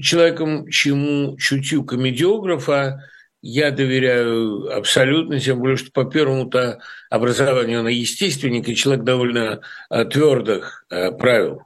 [0.00, 3.02] человеком, чему чутью комедиографа
[3.42, 6.80] я доверяю абсолютно, тем более, что по первому-то
[7.10, 11.62] образованию она естественник и человек довольно э, твердых э, правил,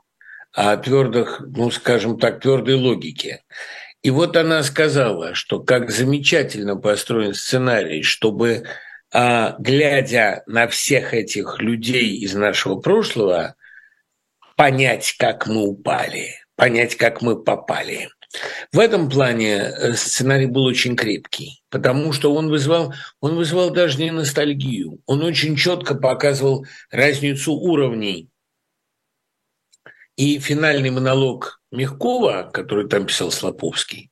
[0.52, 3.44] а твердых, ну, скажем так, твердой логики.
[4.02, 8.64] И вот она сказала, что как замечательно построен сценарий, чтобы,
[9.12, 13.56] глядя на всех этих людей из нашего прошлого,
[14.56, 18.08] понять, как мы упали, понять, как мы попали.
[18.72, 23.98] В этом плане э, сценарий был очень крепкий, потому что он вызвал, он вызвал даже
[23.98, 28.28] не ностальгию, он очень четко показывал разницу уровней.
[30.16, 34.10] И финальный монолог Мягкова, который там писал Слоповский,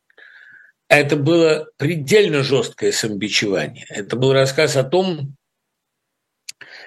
[0.89, 3.87] это было предельно жесткое самобичевание.
[3.89, 5.36] Это был рассказ о том,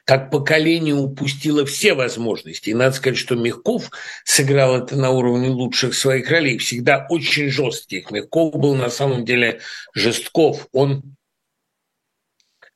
[0.09, 2.71] как поколение упустило все возможности.
[2.71, 3.91] И надо сказать, что Мягков
[4.25, 8.09] сыграл это на уровне лучших своих ролей, всегда очень жестких.
[8.09, 9.59] Мягков был на самом деле
[9.93, 10.67] жестков.
[10.71, 11.15] Он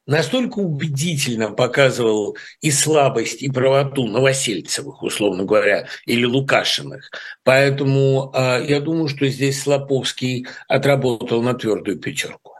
[0.06, 7.10] настолько убедительно показывал и слабость, и правоту Новосельцевых, условно говоря, или Лукашиных.
[7.44, 12.54] Поэтому э, я думаю, что здесь Слоповский отработал на твердую пятерку.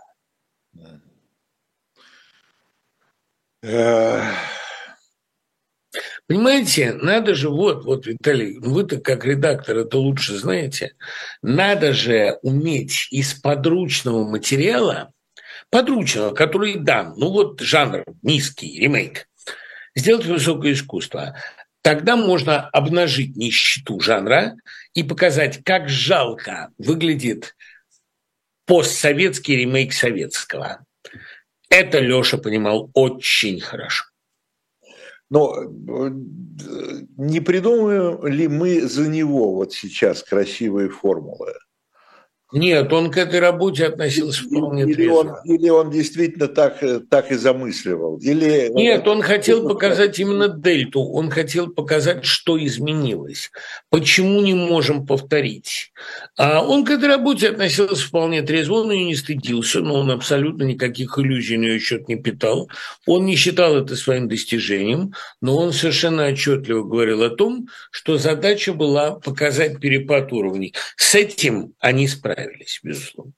[6.34, 10.96] Понимаете, надо же, вот, вот, Виталий, вы-то как редактор это лучше знаете,
[11.44, 15.14] надо же уметь из подручного материала,
[15.70, 19.28] подручного, который дан, ну вот жанр низкий, ремейк,
[19.94, 21.38] сделать высокое искусство.
[21.84, 24.56] Тогда можно обнажить нищету жанра
[24.96, 27.56] и показать, как жалко выглядит
[28.66, 30.84] постсоветский ремейк советского.
[31.70, 34.06] Это Лёша понимал очень хорошо.
[35.34, 36.12] Но э,
[37.18, 41.54] не придумаем ли мы за него вот сейчас красивые формулы?
[42.54, 45.16] Нет, он к этой работе относился вполне или трезво.
[45.16, 48.18] Он, или он действительно так, э, так и замысливал?
[48.18, 48.70] Или...
[48.74, 51.02] Нет, он хотел показать именно дельту.
[51.02, 53.50] Он хотел показать, что изменилось.
[53.90, 55.92] Почему не можем повторить?
[56.38, 60.62] А он к этой работе относился вполне трезво, он ее не стыдился, но он абсолютно
[60.64, 62.70] никаких иллюзий на ее счет не питал.
[63.08, 68.74] Он не считал это своим достижением, но он совершенно отчетливо говорил о том, что задача
[68.74, 70.76] была показать перепад уровней.
[70.98, 73.34] С этим они справились справились, безусловно.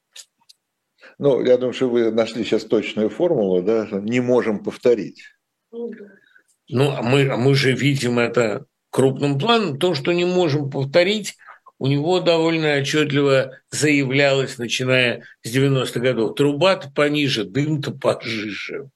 [1.17, 5.23] Ну, я думаю, что вы нашли сейчас точную формулу, да, не можем повторить.
[5.71, 9.77] Ну, а мы, а мы же видим это крупным планом.
[9.77, 11.35] То, что не можем повторить,
[11.77, 16.35] у него довольно отчетливо заявлялось, начиная с 90-х годов.
[16.35, 18.89] Труба-то пониже, дым-то пожиже.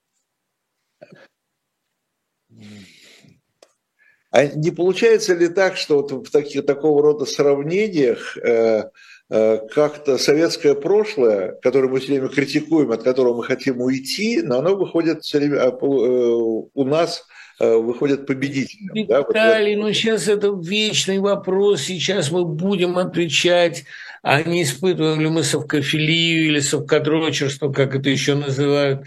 [4.31, 8.91] А не получается ли так, что вот в таких, такого рода сравнениях Э,
[9.29, 14.75] как-то советское прошлое, которое мы все время критикуем, от которого мы хотим уйти, но оно
[14.75, 17.27] выходит все время, а, э, у нас
[17.59, 18.91] э, выходит победителем.
[18.93, 19.81] Виталий, да?
[19.81, 23.85] ну сейчас это вечный вопрос, сейчас мы будем отвечать,
[24.23, 29.03] а не испытываем ли мы совкофилию или совкодрочерство, как это еще называют.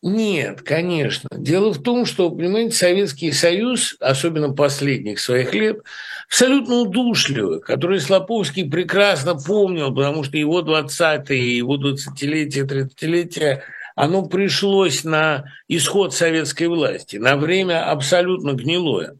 [0.00, 1.28] Нет, конечно.
[1.32, 5.78] Дело в том, что, понимаете, Советский Союз, особенно последних своих лет,
[6.28, 13.62] абсолютно удушливый, который Слоповский прекрасно помнил, потому что его 20-е, его 20-летие, 30-летие,
[13.96, 19.16] оно пришлось на исход советской власти, на время абсолютно гнилое.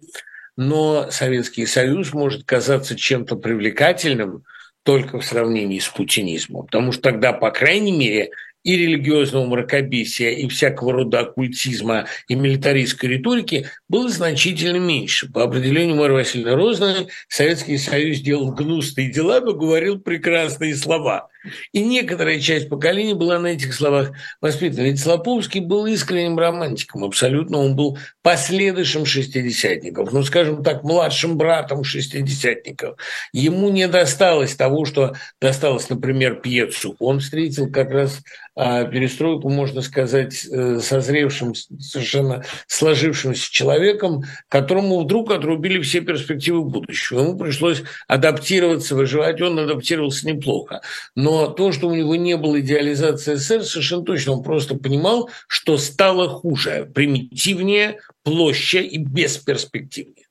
[0.56, 4.44] Но Советский Союз может казаться чем-то привлекательным
[4.84, 8.30] только в сравнении с путинизмом, потому что тогда, по крайней мере,
[8.64, 15.30] и религиозного мракобесия, и всякого рода оккультизма и милитаристской риторики было значительно меньше.
[15.30, 21.28] По определению Марии Васильевны Розной, Советский Союз делал гнусные дела, но говорил прекрасные слова.
[21.72, 24.82] И некоторая часть поколения была на этих словах воспитана.
[24.82, 27.58] Ведь Слоповский был искренним романтиком, абсолютно.
[27.58, 32.98] Он был последующим шестидесятников, ну, скажем так, младшим братом шестидесятников.
[33.32, 36.96] Ему не досталось того, что досталось, например, Пьецу.
[36.98, 38.20] Он встретил как раз
[38.58, 47.20] перестройку, можно сказать, э, созревшим, совершенно сложившимся человеком, которому вдруг отрубили все перспективы будущего.
[47.20, 49.40] Ему пришлось адаптироваться, выживать.
[49.40, 50.80] Он адаптировался неплохо.
[51.14, 54.32] Но то, что у него не было идеализации СССР, совершенно точно.
[54.32, 60.27] Он просто понимал, что стало хуже, примитивнее, площе и бесперспективнее.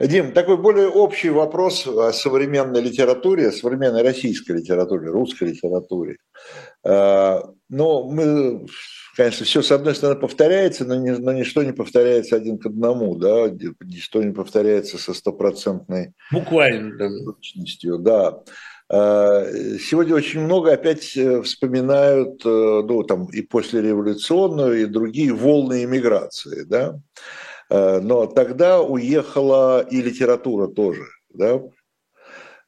[0.00, 6.16] Дим, такой более общий вопрос о современной литературе, о современной российской литературе, русской литературе.
[6.82, 8.66] А, но мы,
[9.14, 13.14] конечно, все с одной стороны повторяется, но, ни, но ничто не повторяется один к одному,
[13.16, 13.50] да,
[13.84, 17.08] ничто не повторяется со стопроцентной Буквально, да.
[17.32, 18.42] точностью, да.
[18.88, 19.44] А,
[19.78, 26.64] сегодня очень много опять э, вспоминают, э, ну, там, и послереволюционную, и другие волны иммиграции,
[26.64, 26.98] да.
[27.70, 31.62] А, но тогда уехала и литература тоже, да.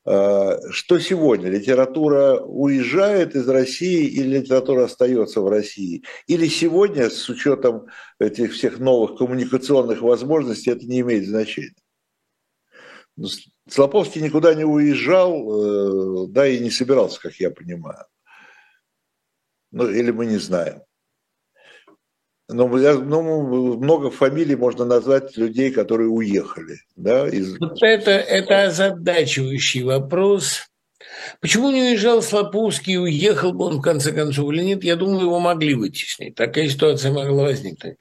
[0.04, 1.50] А, что сегодня?
[1.50, 6.04] Литература уезжает из России или литература остается в России?
[6.28, 7.86] Или сегодня, с учетом
[8.20, 11.74] этих всех новых коммуникационных возможностей, это не имеет значения?
[13.16, 13.26] Ну,
[13.68, 18.06] Слоповский никуда не уезжал, да, и не собирался, как я понимаю.
[19.70, 20.82] Ну, или мы не знаем.
[22.52, 26.78] Но ну, много фамилий можно назвать людей, которые уехали.
[26.96, 27.58] Да, из...
[27.58, 30.66] Вот это, это озадачивающий вопрос.
[31.40, 35.40] Почему не уезжал Слоповский, уехал бы он в конце концов или нет, я думаю, его
[35.40, 36.34] могли вытеснить.
[36.34, 37.96] Такая ситуация могла возникнуть.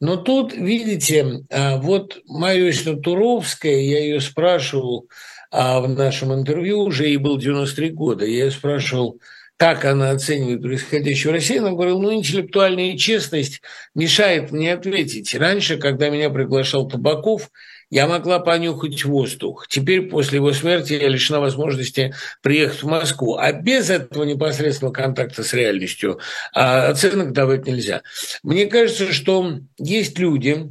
[0.00, 5.08] Но тут, видите, а, вот Мария Туровская, я ее спрашивал
[5.50, 9.20] а, в нашем интервью, уже ей было 93 года, я ее спрашивал,
[9.56, 13.62] как она оценивает происходящее в России, она говорила, ну, интеллектуальная честность
[13.94, 15.34] мешает мне ответить.
[15.34, 17.50] Раньше, когда меня приглашал Табаков,
[17.88, 19.66] я могла понюхать воздух.
[19.68, 23.36] Теперь, после его смерти, я лишена возможности приехать в Москву.
[23.36, 26.18] А без этого непосредственного контакта с реальностью
[26.52, 28.02] а оценок давать нельзя.
[28.42, 30.68] Мне кажется, что есть люди,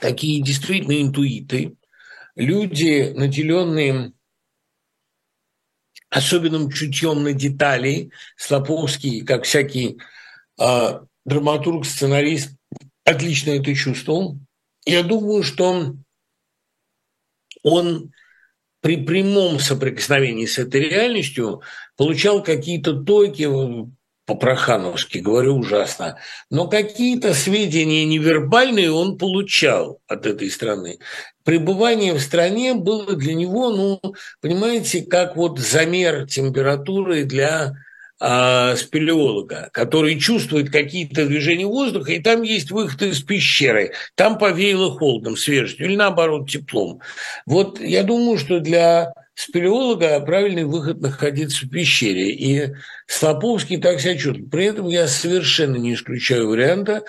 [0.00, 1.76] такие действительно интуиты,
[2.34, 4.13] люди, наделенные
[6.14, 8.10] особенным чутьем на детали.
[8.36, 9.98] Слоповский, как всякий
[10.60, 12.52] э, драматург, сценарист,
[13.04, 14.38] отлично это чувствовал.
[14.86, 15.96] Я думаю, что
[17.64, 18.12] он
[18.80, 21.62] при прямом соприкосновении с этой реальностью
[21.96, 23.42] получал какие-то токи,
[24.26, 26.18] по-прохановски, говорю ужасно,
[26.50, 30.98] но какие-то сведения невербальные он получал от этой страны.
[31.44, 34.00] Пребывание в стране было для него, ну,
[34.40, 37.74] понимаете, как вот замер температуры для
[38.20, 44.96] а, спелеолога, который чувствует какие-то движения воздуха, и там есть выход из пещеры, там повеяло
[44.96, 47.00] холодом, свежестью, или наоборот теплом.
[47.44, 52.30] Вот я думаю, что для спелеолога правильный выход находиться в пещере.
[52.30, 52.72] И
[53.06, 54.50] Слоповский так себя чувствует.
[54.50, 57.04] При этом я совершенно не исключаю варианта,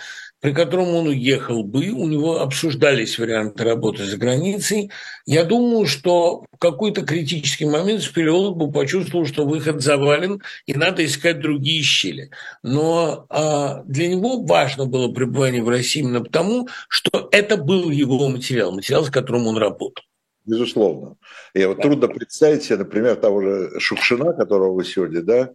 [0.45, 4.91] при котором он уехал бы, у него обсуждались варианты работы за границей.
[5.26, 11.03] Я думаю, что в какой-то критический момент спелеолог бы почувствовал, что выход завален, и надо
[11.03, 12.30] искать другие щели.
[12.61, 18.30] Но а, для него важно было пребывание в России именно потому, что это был его
[18.30, 20.03] материал, материал, с которым он работал.
[20.45, 21.17] Безусловно.
[21.53, 21.83] И вот да.
[21.83, 25.49] трудно представить себе, например, того же Шукшина, которого вы сегодня, да?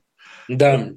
[0.48, 0.88] Да.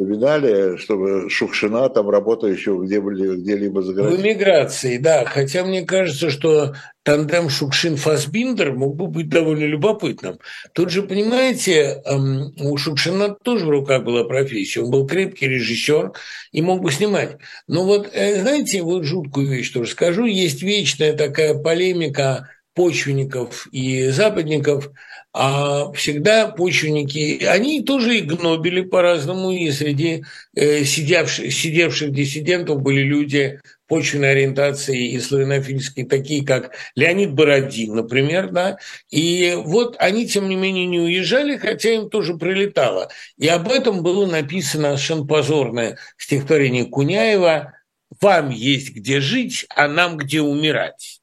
[0.00, 4.16] Вспоминали, чтобы Шукшина там работающего где были, где-либо за границей.
[4.16, 5.26] В эмиграции, да.
[5.26, 10.38] Хотя мне кажется, что тандем Шукшин-Фасбиндер мог бы быть довольно любопытным.
[10.72, 14.80] Тут же, понимаете, эм, у Шукшина тоже в руках была профессия.
[14.80, 16.12] Он был крепкий режиссер
[16.52, 17.36] и мог бы снимать.
[17.68, 20.24] Но вот, э, знаете, вот жуткую вещь тоже скажу.
[20.24, 22.48] Есть вечная такая полемика
[22.80, 24.90] почвенников и западников,
[25.34, 30.24] а всегда почвенники, они тоже и гнобили по-разному, и среди
[30.56, 38.50] э, сидевших, сидевших диссидентов были люди почвенной ориентации и славянофильские, такие как Леонид Бородин, например,
[38.50, 38.78] да,
[39.10, 43.10] и вот они, тем не менее, не уезжали, хотя им тоже прилетало.
[43.36, 47.74] И об этом было написано совершенно позорное стихотворение Куняева
[48.22, 51.19] «Вам есть где жить, а нам где умирать».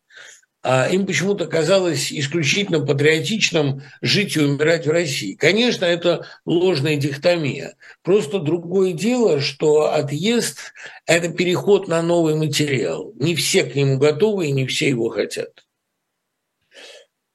[0.69, 5.33] А им почему-то казалось исключительно патриотичным жить и умирать в России.
[5.33, 7.77] Конечно, это ложная дихотомия.
[8.03, 10.73] Просто другое дело, что отъезд–
[11.05, 13.13] это переход на новый материал.
[13.15, 15.65] Не все к нему готовы и не все его хотят.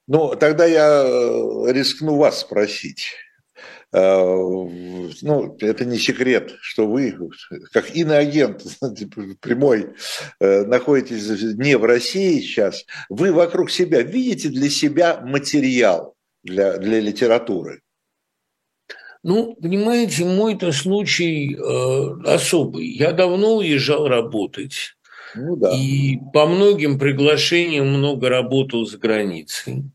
[0.05, 3.13] Ну, тогда я э, рискну вас спросить.
[3.93, 4.25] Э,
[5.21, 7.15] ну, это не секрет, что вы,
[7.71, 8.63] как иноагент
[9.39, 9.93] прямой,
[10.39, 16.99] э, находитесь не в России сейчас, вы вокруг себя видите для себя материал для, для
[16.99, 17.81] литературы?
[19.21, 22.87] Ну, понимаете, мой-то случай э, особый.
[22.87, 24.95] Я давно уезжал работать.
[25.35, 25.71] Ну, да.
[25.77, 29.85] И по многим приглашениям много работал за границей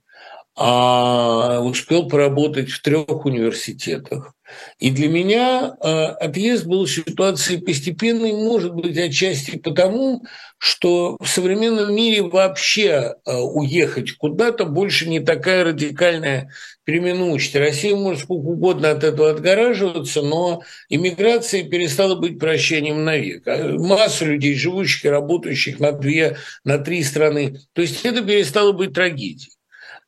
[0.60, 4.34] а успел поработать в трех университетах.
[4.80, 10.24] И для меня э, отъезд был ситуацией постепенной, может быть, отчасти потому,
[10.56, 16.50] что в современном мире вообще э, уехать куда-то больше не такая радикальная
[16.82, 17.58] перемена участи.
[17.58, 23.46] Россия может сколько угодно от этого отгораживаться, но иммиграция перестала быть прощением навек.
[23.46, 27.60] А масса людей, живущих и работающих на две, на три страны.
[27.74, 29.52] То есть это перестало быть трагедией.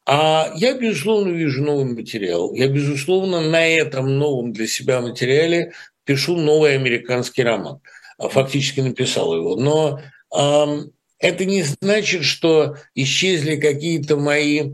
[0.07, 2.53] А я, безусловно, вижу новый материал.
[2.55, 5.72] Я, безусловно, на этом новом для себя материале
[6.05, 7.80] пишу новый американский роман.
[8.18, 9.57] А фактически написал его.
[9.57, 10.01] Но
[10.34, 14.72] эм, это не значит, что исчезли какие-то мои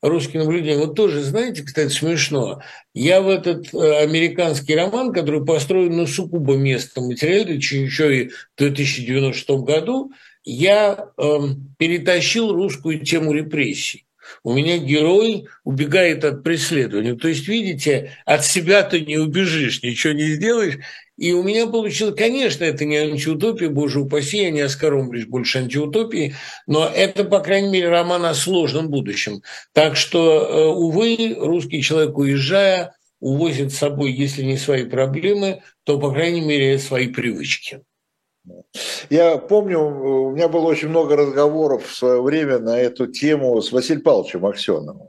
[0.00, 0.78] русские наблюдения.
[0.78, 2.62] Вот тоже, знаете, кстати, смешно.
[2.94, 8.58] Я в этот э, американский роман, который построен на сугубо местном материале, еще и в
[8.58, 10.12] 2096 году,
[10.44, 11.38] я э,
[11.78, 14.06] перетащил русскую тему репрессий.
[14.42, 17.14] У меня герой убегает от преследования.
[17.14, 20.78] То есть, видите, от себя ты не убежишь, ничего не сделаешь.
[21.16, 26.36] И у меня получилось, конечно, это не антиутопия, боже упаси, я не оскоромлюсь больше антиутопии,
[26.68, 29.42] но это, по крайней мере, роман о сложном будущем.
[29.72, 35.98] Так что, э, увы, русский человек, уезжая, увозит с собой, если не свои проблемы, то,
[35.98, 37.80] по крайней мере, свои привычки.
[39.10, 43.72] Я помню, у меня было очень много разговоров в свое время на эту тему с
[43.72, 45.08] Василием Павловичем Аксеновым.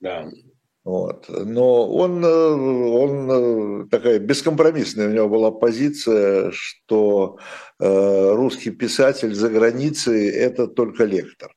[0.00, 0.28] Да.
[0.84, 1.26] Вот.
[1.28, 7.38] Но он, он такая бескомпромиссная у него была позиция, что
[7.80, 11.52] э, русский писатель за границей– это только лектор.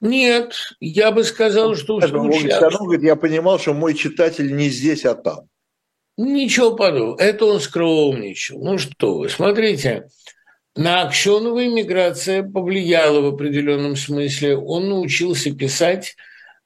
[0.00, 2.48] Нет, я бы сказал, что уж лучше...
[2.62, 5.49] Он говорит, я понимал, что мой читатель не здесь, а там.
[6.20, 7.16] Ничего подобного.
[7.18, 8.62] Это он скромничал.
[8.62, 10.08] Ну что вы, смотрите,
[10.76, 14.58] на Аксеновой миграция повлияла в определенном смысле.
[14.58, 16.16] Он научился писать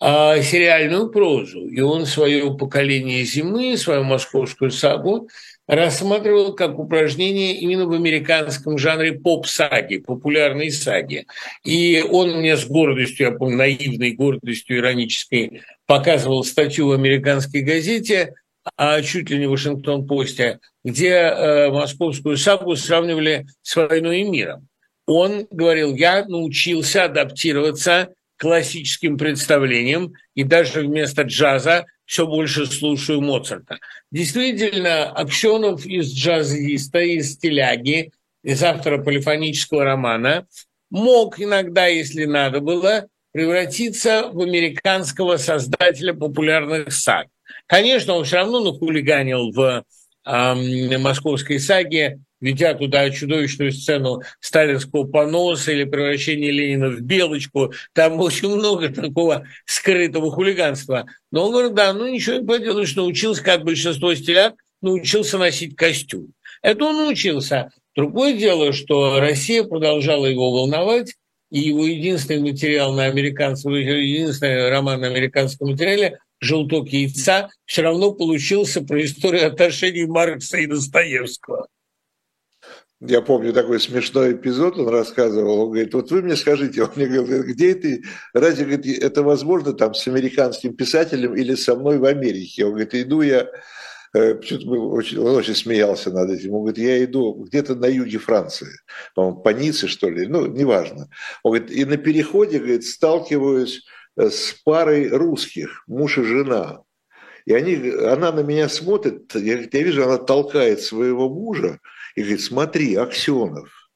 [0.00, 5.28] а, сериальную прозу, и он свое поколение зимы, свою московскую сагу
[5.68, 11.26] рассматривал как упражнение именно в американском жанре поп-саги, популярной саги.
[11.64, 18.34] И он мне с гордостью, я помню, наивной гордостью иронической показывал статью в американской газете,
[18.76, 24.68] а чуть ли не Вашингтон-Посте, где э, московскую сагу сравнивали с «Войной и миром».
[25.06, 33.78] Он говорил, я научился адаптироваться классическим представлениям и даже вместо джаза все больше слушаю Моцарта.
[34.10, 38.12] Действительно, Аксенов из джазиста, из стиляги,
[38.42, 40.46] из автора полифонического романа
[40.90, 47.26] мог иногда, если надо было, превратиться в американского создателя популярных саг.
[47.66, 49.84] Конечно, он все равно нахулиганил в
[50.26, 57.72] э, московской саге, ведя туда чудовищную сцену сталинского поноса или превращения Ленина в белочку.
[57.94, 61.06] Там очень много такого скрытого хулиганства.
[61.30, 66.34] Но он говорит, да, ну ничего не поделаешь, научился, как большинство стиляк, научился носить костюм.
[66.60, 67.70] Это он научился.
[67.96, 71.14] Другое дело, что Россия продолжала его волновать,
[71.50, 78.12] и его единственный материал на американском, единственный роман на американском материале желток яйца все равно
[78.12, 81.66] получился про историю отношений Маркса и Достоевского.
[83.06, 87.06] Я помню такой смешной эпизод, он рассказывал, он говорит, вот вы мне скажите, он мне
[87.06, 87.88] говорит, где это,
[88.32, 92.64] разве говорит, это возможно там с американским писателем или со мной в Америке?
[92.64, 93.46] Он говорит, иду я,
[94.14, 98.18] э, почему-то очень, он очень смеялся над этим, он говорит, я иду где-то на юге
[98.18, 98.70] Франции,
[99.14, 101.10] по-моему, по Ницце, что ли, ну, неважно.
[101.42, 103.82] Он говорит, и на переходе, говорит, сталкиваюсь
[104.16, 106.82] с парой русских, муж и жена.
[107.46, 111.78] И они, она на меня смотрит, я, я вижу, она толкает своего мужа
[112.14, 113.90] и говорит, смотри, Аксенов.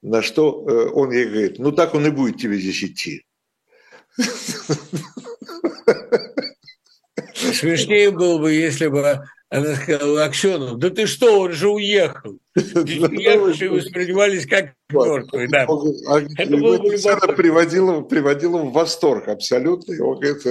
[0.00, 3.24] На что э, он ей говорит, ну так он и будет тебе здесь идти.
[7.34, 12.38] Смешнее было бы, если бы она сказала, Аксенов, да ты что, он же уехал.
[12.74, 15.48] Уехавшие воспринимались как мертвые.
[15.48, 15.66] Да.
[16.36, 16.90] Это было бы
[17.36, 19.92] приводило, приводило в восторг абсолютно.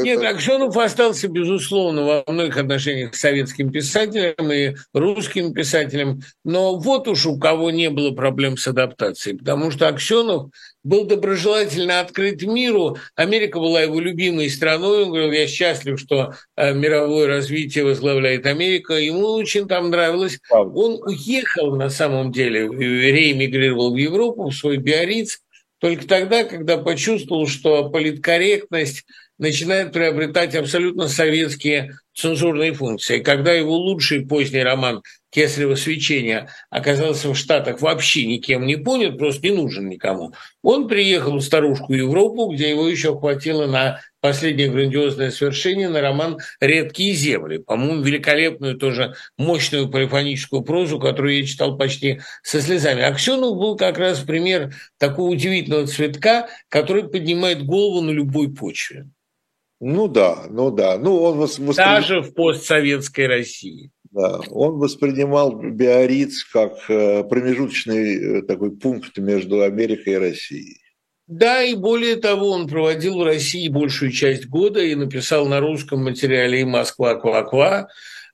[0.04, 6.22] Нет, Аксенов остался, безусловно, во многих отношениях советским писателем и русским писателем.
[6.44, 9.38] Но вот уж у кого не было проблем с адаптацией.
[9.38, 10.50] Потому что Аксенов
[10.88, 12.98] был доброжелательно открыт миру.
[13.16, 15.04] Америка была его любимой страной.
[15.04, 18.94] Он говорил, я счастлив, что э, мировое развитие возглавляет Америка.
[18.94, 20.40] Ему очень там нравилось.
[20.50, 25.40] Он уехал, на самом деле, реэмигрировал в Европу, в свой Биориц,
[25.80, 29.06] только тогда, когда почувствовал, что политкорректность
[29.38, 33.20] начинает приобретать абсолютно советские цензурные функции.
[33.20, 39.48] Когда его лучший поздний роман «Кесарево свечение» оказался в Штатах вообще никем не понят, просто
[39.48, 45.32] не нужен никому, он приехал в старушку Европу, где его еще хватило на последнее грандиозное
[45.32, 47.58] свершение, на роман «Редкие земли».
[47.58, 53.04] По-моему, великолепную тоже мощную полифоническую прозу, которую я читал почти со слезами.
[53.04, 59.08] Аксенов был как раз пример такого удивительного цветка, который поднимает голову на любой почве.
[59.80, 60.98] Ну да, ну да.
[60.98, 61.74] Ну, он воспри...
[61.76, 63.92] Даже в постсоветской России.
[64.12, 70.82] Да, он воспринимал Биориц как э, промежуточный э, такой пункт между Америкой и Россией.
[71.28, 76.04] Да, и более того, он проводил в России большую часть года и написал на русском
[76.04, 77.90] материале и «Москва, ква-ква»,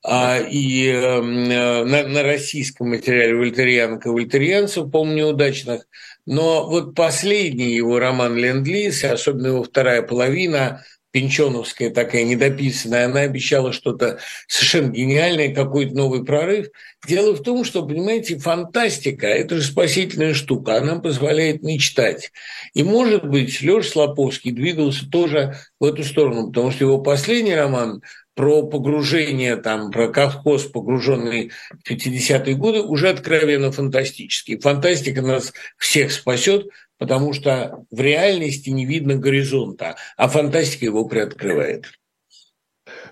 [0.06, 5.88] а, и эм, э, на, на российском материале «Вольтерианка вольтерианцев», по-моему, неудачных.
[6.26, 10.84] Но вот последний его роман «Ленд-лиз», особенно его вторая половина–
[11.14, 16.68] пенчоновская такая недописанная, она обещала что-то совершенно гениальное, какой-то новый прорыв.
[17.08, 22.32] Дело в том, что, понимаете, фантастика– это же спасительная штука, она позволяет мечтать.
[22.74, 28.02] И, может быть, Леша Слоповский двигался тоже в эту сторону, потому что его последний роман
[28.36, 31.52] про погружение, там, про колхоз, погруженный
[31.84, 34.60] в 50-е годы, уже откровенно фантастический.
[34.60, 36.66] Фантастика нас всех спасет,
[36.98, 41.86] потому что в реальности не видно горизонта, а фантастика его приоткрывает.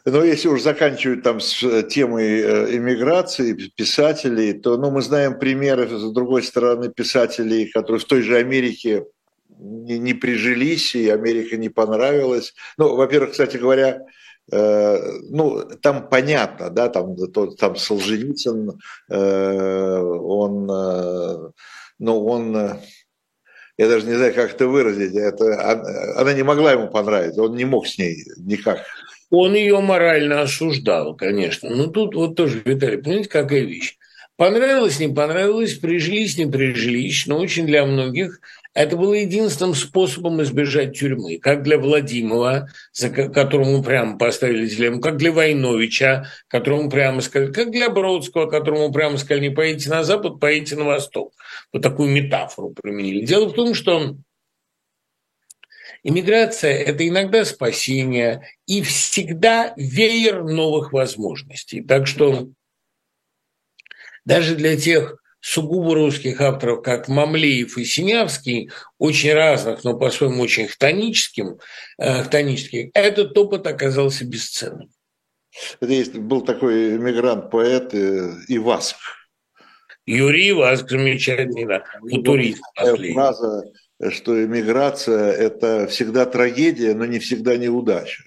[0.06, 5.38] Но если уж заканчивать там с э, темой э, иммиграции, писателей, то ну, мы знаем
[5.38, 9.06] примеры, с другой стороны, писателей, которые в той же Америке
[9.60, 12.54] не, не прижились, и Америка не понравилась.
[12.78, 14.02] Ну, во-первых, кстати говоря,
[14.52, 14.98] э,
[15.30, 18.80] ну, там понятно, да, там, то, там Солженицын,
[19.10, 21.52] э, он, э,
[22.00, 22.80] ну, он
[23.82, 27.66] я даже не знаю, как это выразить, это, она не могла ему понравиться, он не
[27.66, 28.86] мог с ней никак.
[29.32, 31.68] Он ее морально осуждал, конечно.
[31.68, 33.98] Но тут вот тоже, Виталий, понимаете, какая вещь?
[34.38, 38.40] Понравилось, не понравилось, прижились, не прижились, но очень для многих
[38.74, 45.18] это было единственным способом избежать тюрьмы, как для Владимира, за которому прямо поставили дилемму, как
[45.18, 50.40] для Войновича, которому прямо сказали, как для Бродского, которому прямо сказали, не поедете на запад,
[50.40, 51.34] поедете на восток.
[51.74, 53.26] Вот такую метафору применили.
[53.26, 54.16] Дело в том, что
[56.04, 61.84] Иммиграция– это иногда спасение и всегда веер новых возможностей.
[61.84, 62.50] Так что
[64.26, 70.68] даже для тех сугубо русских авторов, как Мамлеев и Синявский, очень разных, но по-своему очень
[70.68, 71.58] хтоническим,
[71.98, 74.90] э, хтонических, этот опыт оказался бесценным.
[75.82, 78.96] Это есть, был такой эмигрант-поэт э, Иваск.
[80.06, 82.62] Юрий Иваск замечательный, да, футурист.
[82.76, 83.64] Фраза,
[84.10, 88.24] что эмиграция– это всегда трагедия, но не всегда неудача.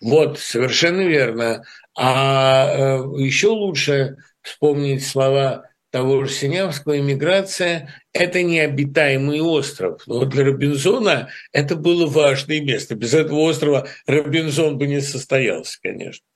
[0.00, 1.64] Вот, совершенно верно.
[1.96, 5.64] А э, еще лучше вспомнить слова
[5.94, 10.02] того же Синявского, иммиграция– это необитаемый остров.
[10.08, 12.96] Но для Робинзона это было важное место.
[12.96, 16.26] Без этого острова Робинзон бы не состоялся, конечно.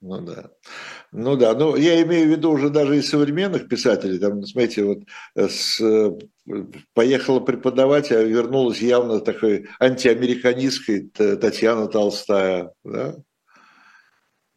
[0.00, 0.50] Ну да.
[1.12, 4.18] Ну да, ну я имею в виду уже даже и современных писателей.
[4.18, 5.02] Там, смотрите, вот
[5.34, 6.12] э, с, э,
[6.94, 12.72] поехала преподавать, а вернулась явно такой антиамериканисткой Татьяна Толстая.
[12.82, 13.16] Да?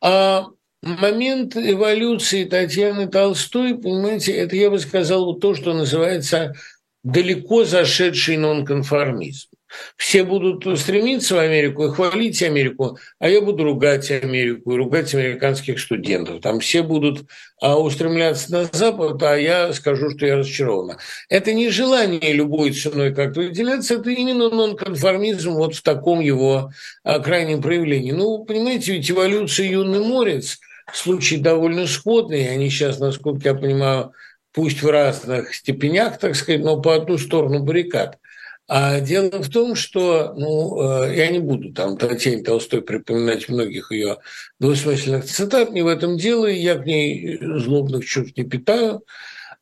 [0.01, 0.45] А
[0.81, 6.55] момент эволюции Татьяны Толстой, понимаете, это, я бы сказал, то, что называется
[7.03, 9.49] далеко зашедший нонконформизм.
[9.97, 15.13] Все будут стремиться в Америку и хвалить Америку, а я буду ругать Америку и ругать
[15.13, 16.41] американских студентов.
[16.41, 17.27] Там все будут
[17.61, 20.97] а, устремляться на Запад, а я скажу, что я разочарована.
[21.29, 26.71] Это не желание любой ценой как-то выделяться, это именно нонконформизм вот в таком его
[27.03, 28.11] а, крайнем проявлении.
[28.11, 30.57] Ну, понимаете, ведь эволюция юный морец–
[30.93, 32.49] случай довольно сходный.
[32.49, 34.13] Они сейчас, насколько я понимаю,
[34.53, 38.17] пусть в разных степенях, так сказать, но по одну сторону баррикад–
[38.71, 43.91] а дело в том, что, ну, э, я не буду там Татьяне Толстой припоминать многих
[43.91, 44.17] ее
[44.59, 49.03] двусмысленных цитат, не в этом дело, я к ней злобных чувств не питаю,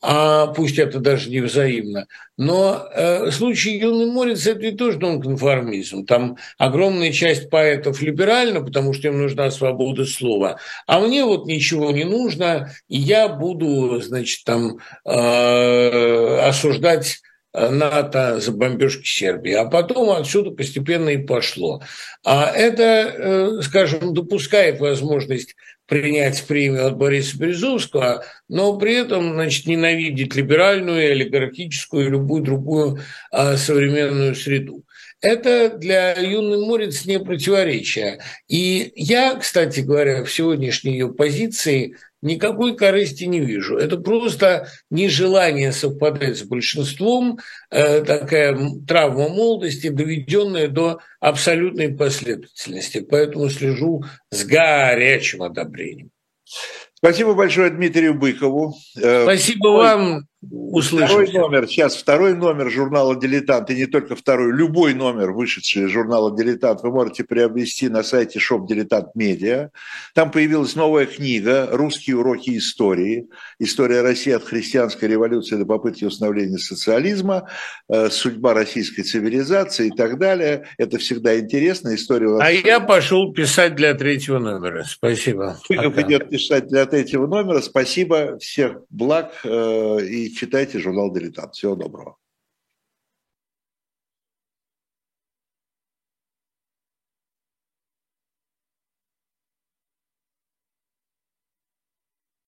[0.01, 2.07] а пусть это даже не взаимно.
[2.37, 6.05] Но э, случай «Юный морец»– это ведь тоже нонконформизм.
[6.05, 10.59] Там огромная часть поэтов либеральна, потому что им нужна свобода слова.
[10.85, 17.19] А мне вот ничего не нужно, и я буду, значит, там э, осуждать
[17.58, 21.82] НАТО за бомбежки Сербии, а потом отсюда постепенно и пошло.
[22.24, 25.55] А это, э, скажем, допускает возможность
[25.88, 32.99] принять премию от Бориса Березовского, но при этом значит, ненавидеть либеральную, олигархическую и любую другую
[33.32, 34.84] а, современную среду.
[35.22, 38.20] Это для юной Морец не противоречие.
[38.47, 43.78] И я, кстати говоря, в сегодняшней ее позиции– никакой корысти не вижу.
[43.78, 47.39] Это просто нежелание совпадать с большинством,
[47.70, 48.57] э, такая
[48.88, 52.99] травма молодости, доведенная до абсолютной последовательности.
[53.01, 56.11] Поэтому слежу с горячим одобрением.
[56.93, 58.76] Спасибо большое Дмитрию Быкову.
[58.99, 60.28] Э, Спасибо вам.
[60.43, 61.07] Услышимся.
[61.07, 65.89] Второй номер, сейчас второй номер журнала «Дилетант», и не только второй, любой номер, вышедший из
[65.89, 69.71] журнала «Дилетант», вы можете приобрести на сайте shop «Дилетант Медиа».
[70.13, 73.27] Там появилась новая книга «Русские уроки истории.
[73.57, 77.49] История России от христианской революции до попытки установления социализма.
[77.89, 80.67] Э, судьба российской цивилизации» и так далее.
[80.77, 81.95] Это всегда интересно.
[81.95, 84.83] История А я пошел писать для третьего номера.
[84.83, 85.57] Спасибо.
[85.67, 87.61] Быков идет писать для третьего номера.
[87.61, 88.38] Спасибо.
[88.38, 91.55] Всех благ э, читайте журнал «Дилетант».
[91.55, 92.17] Всего доброго.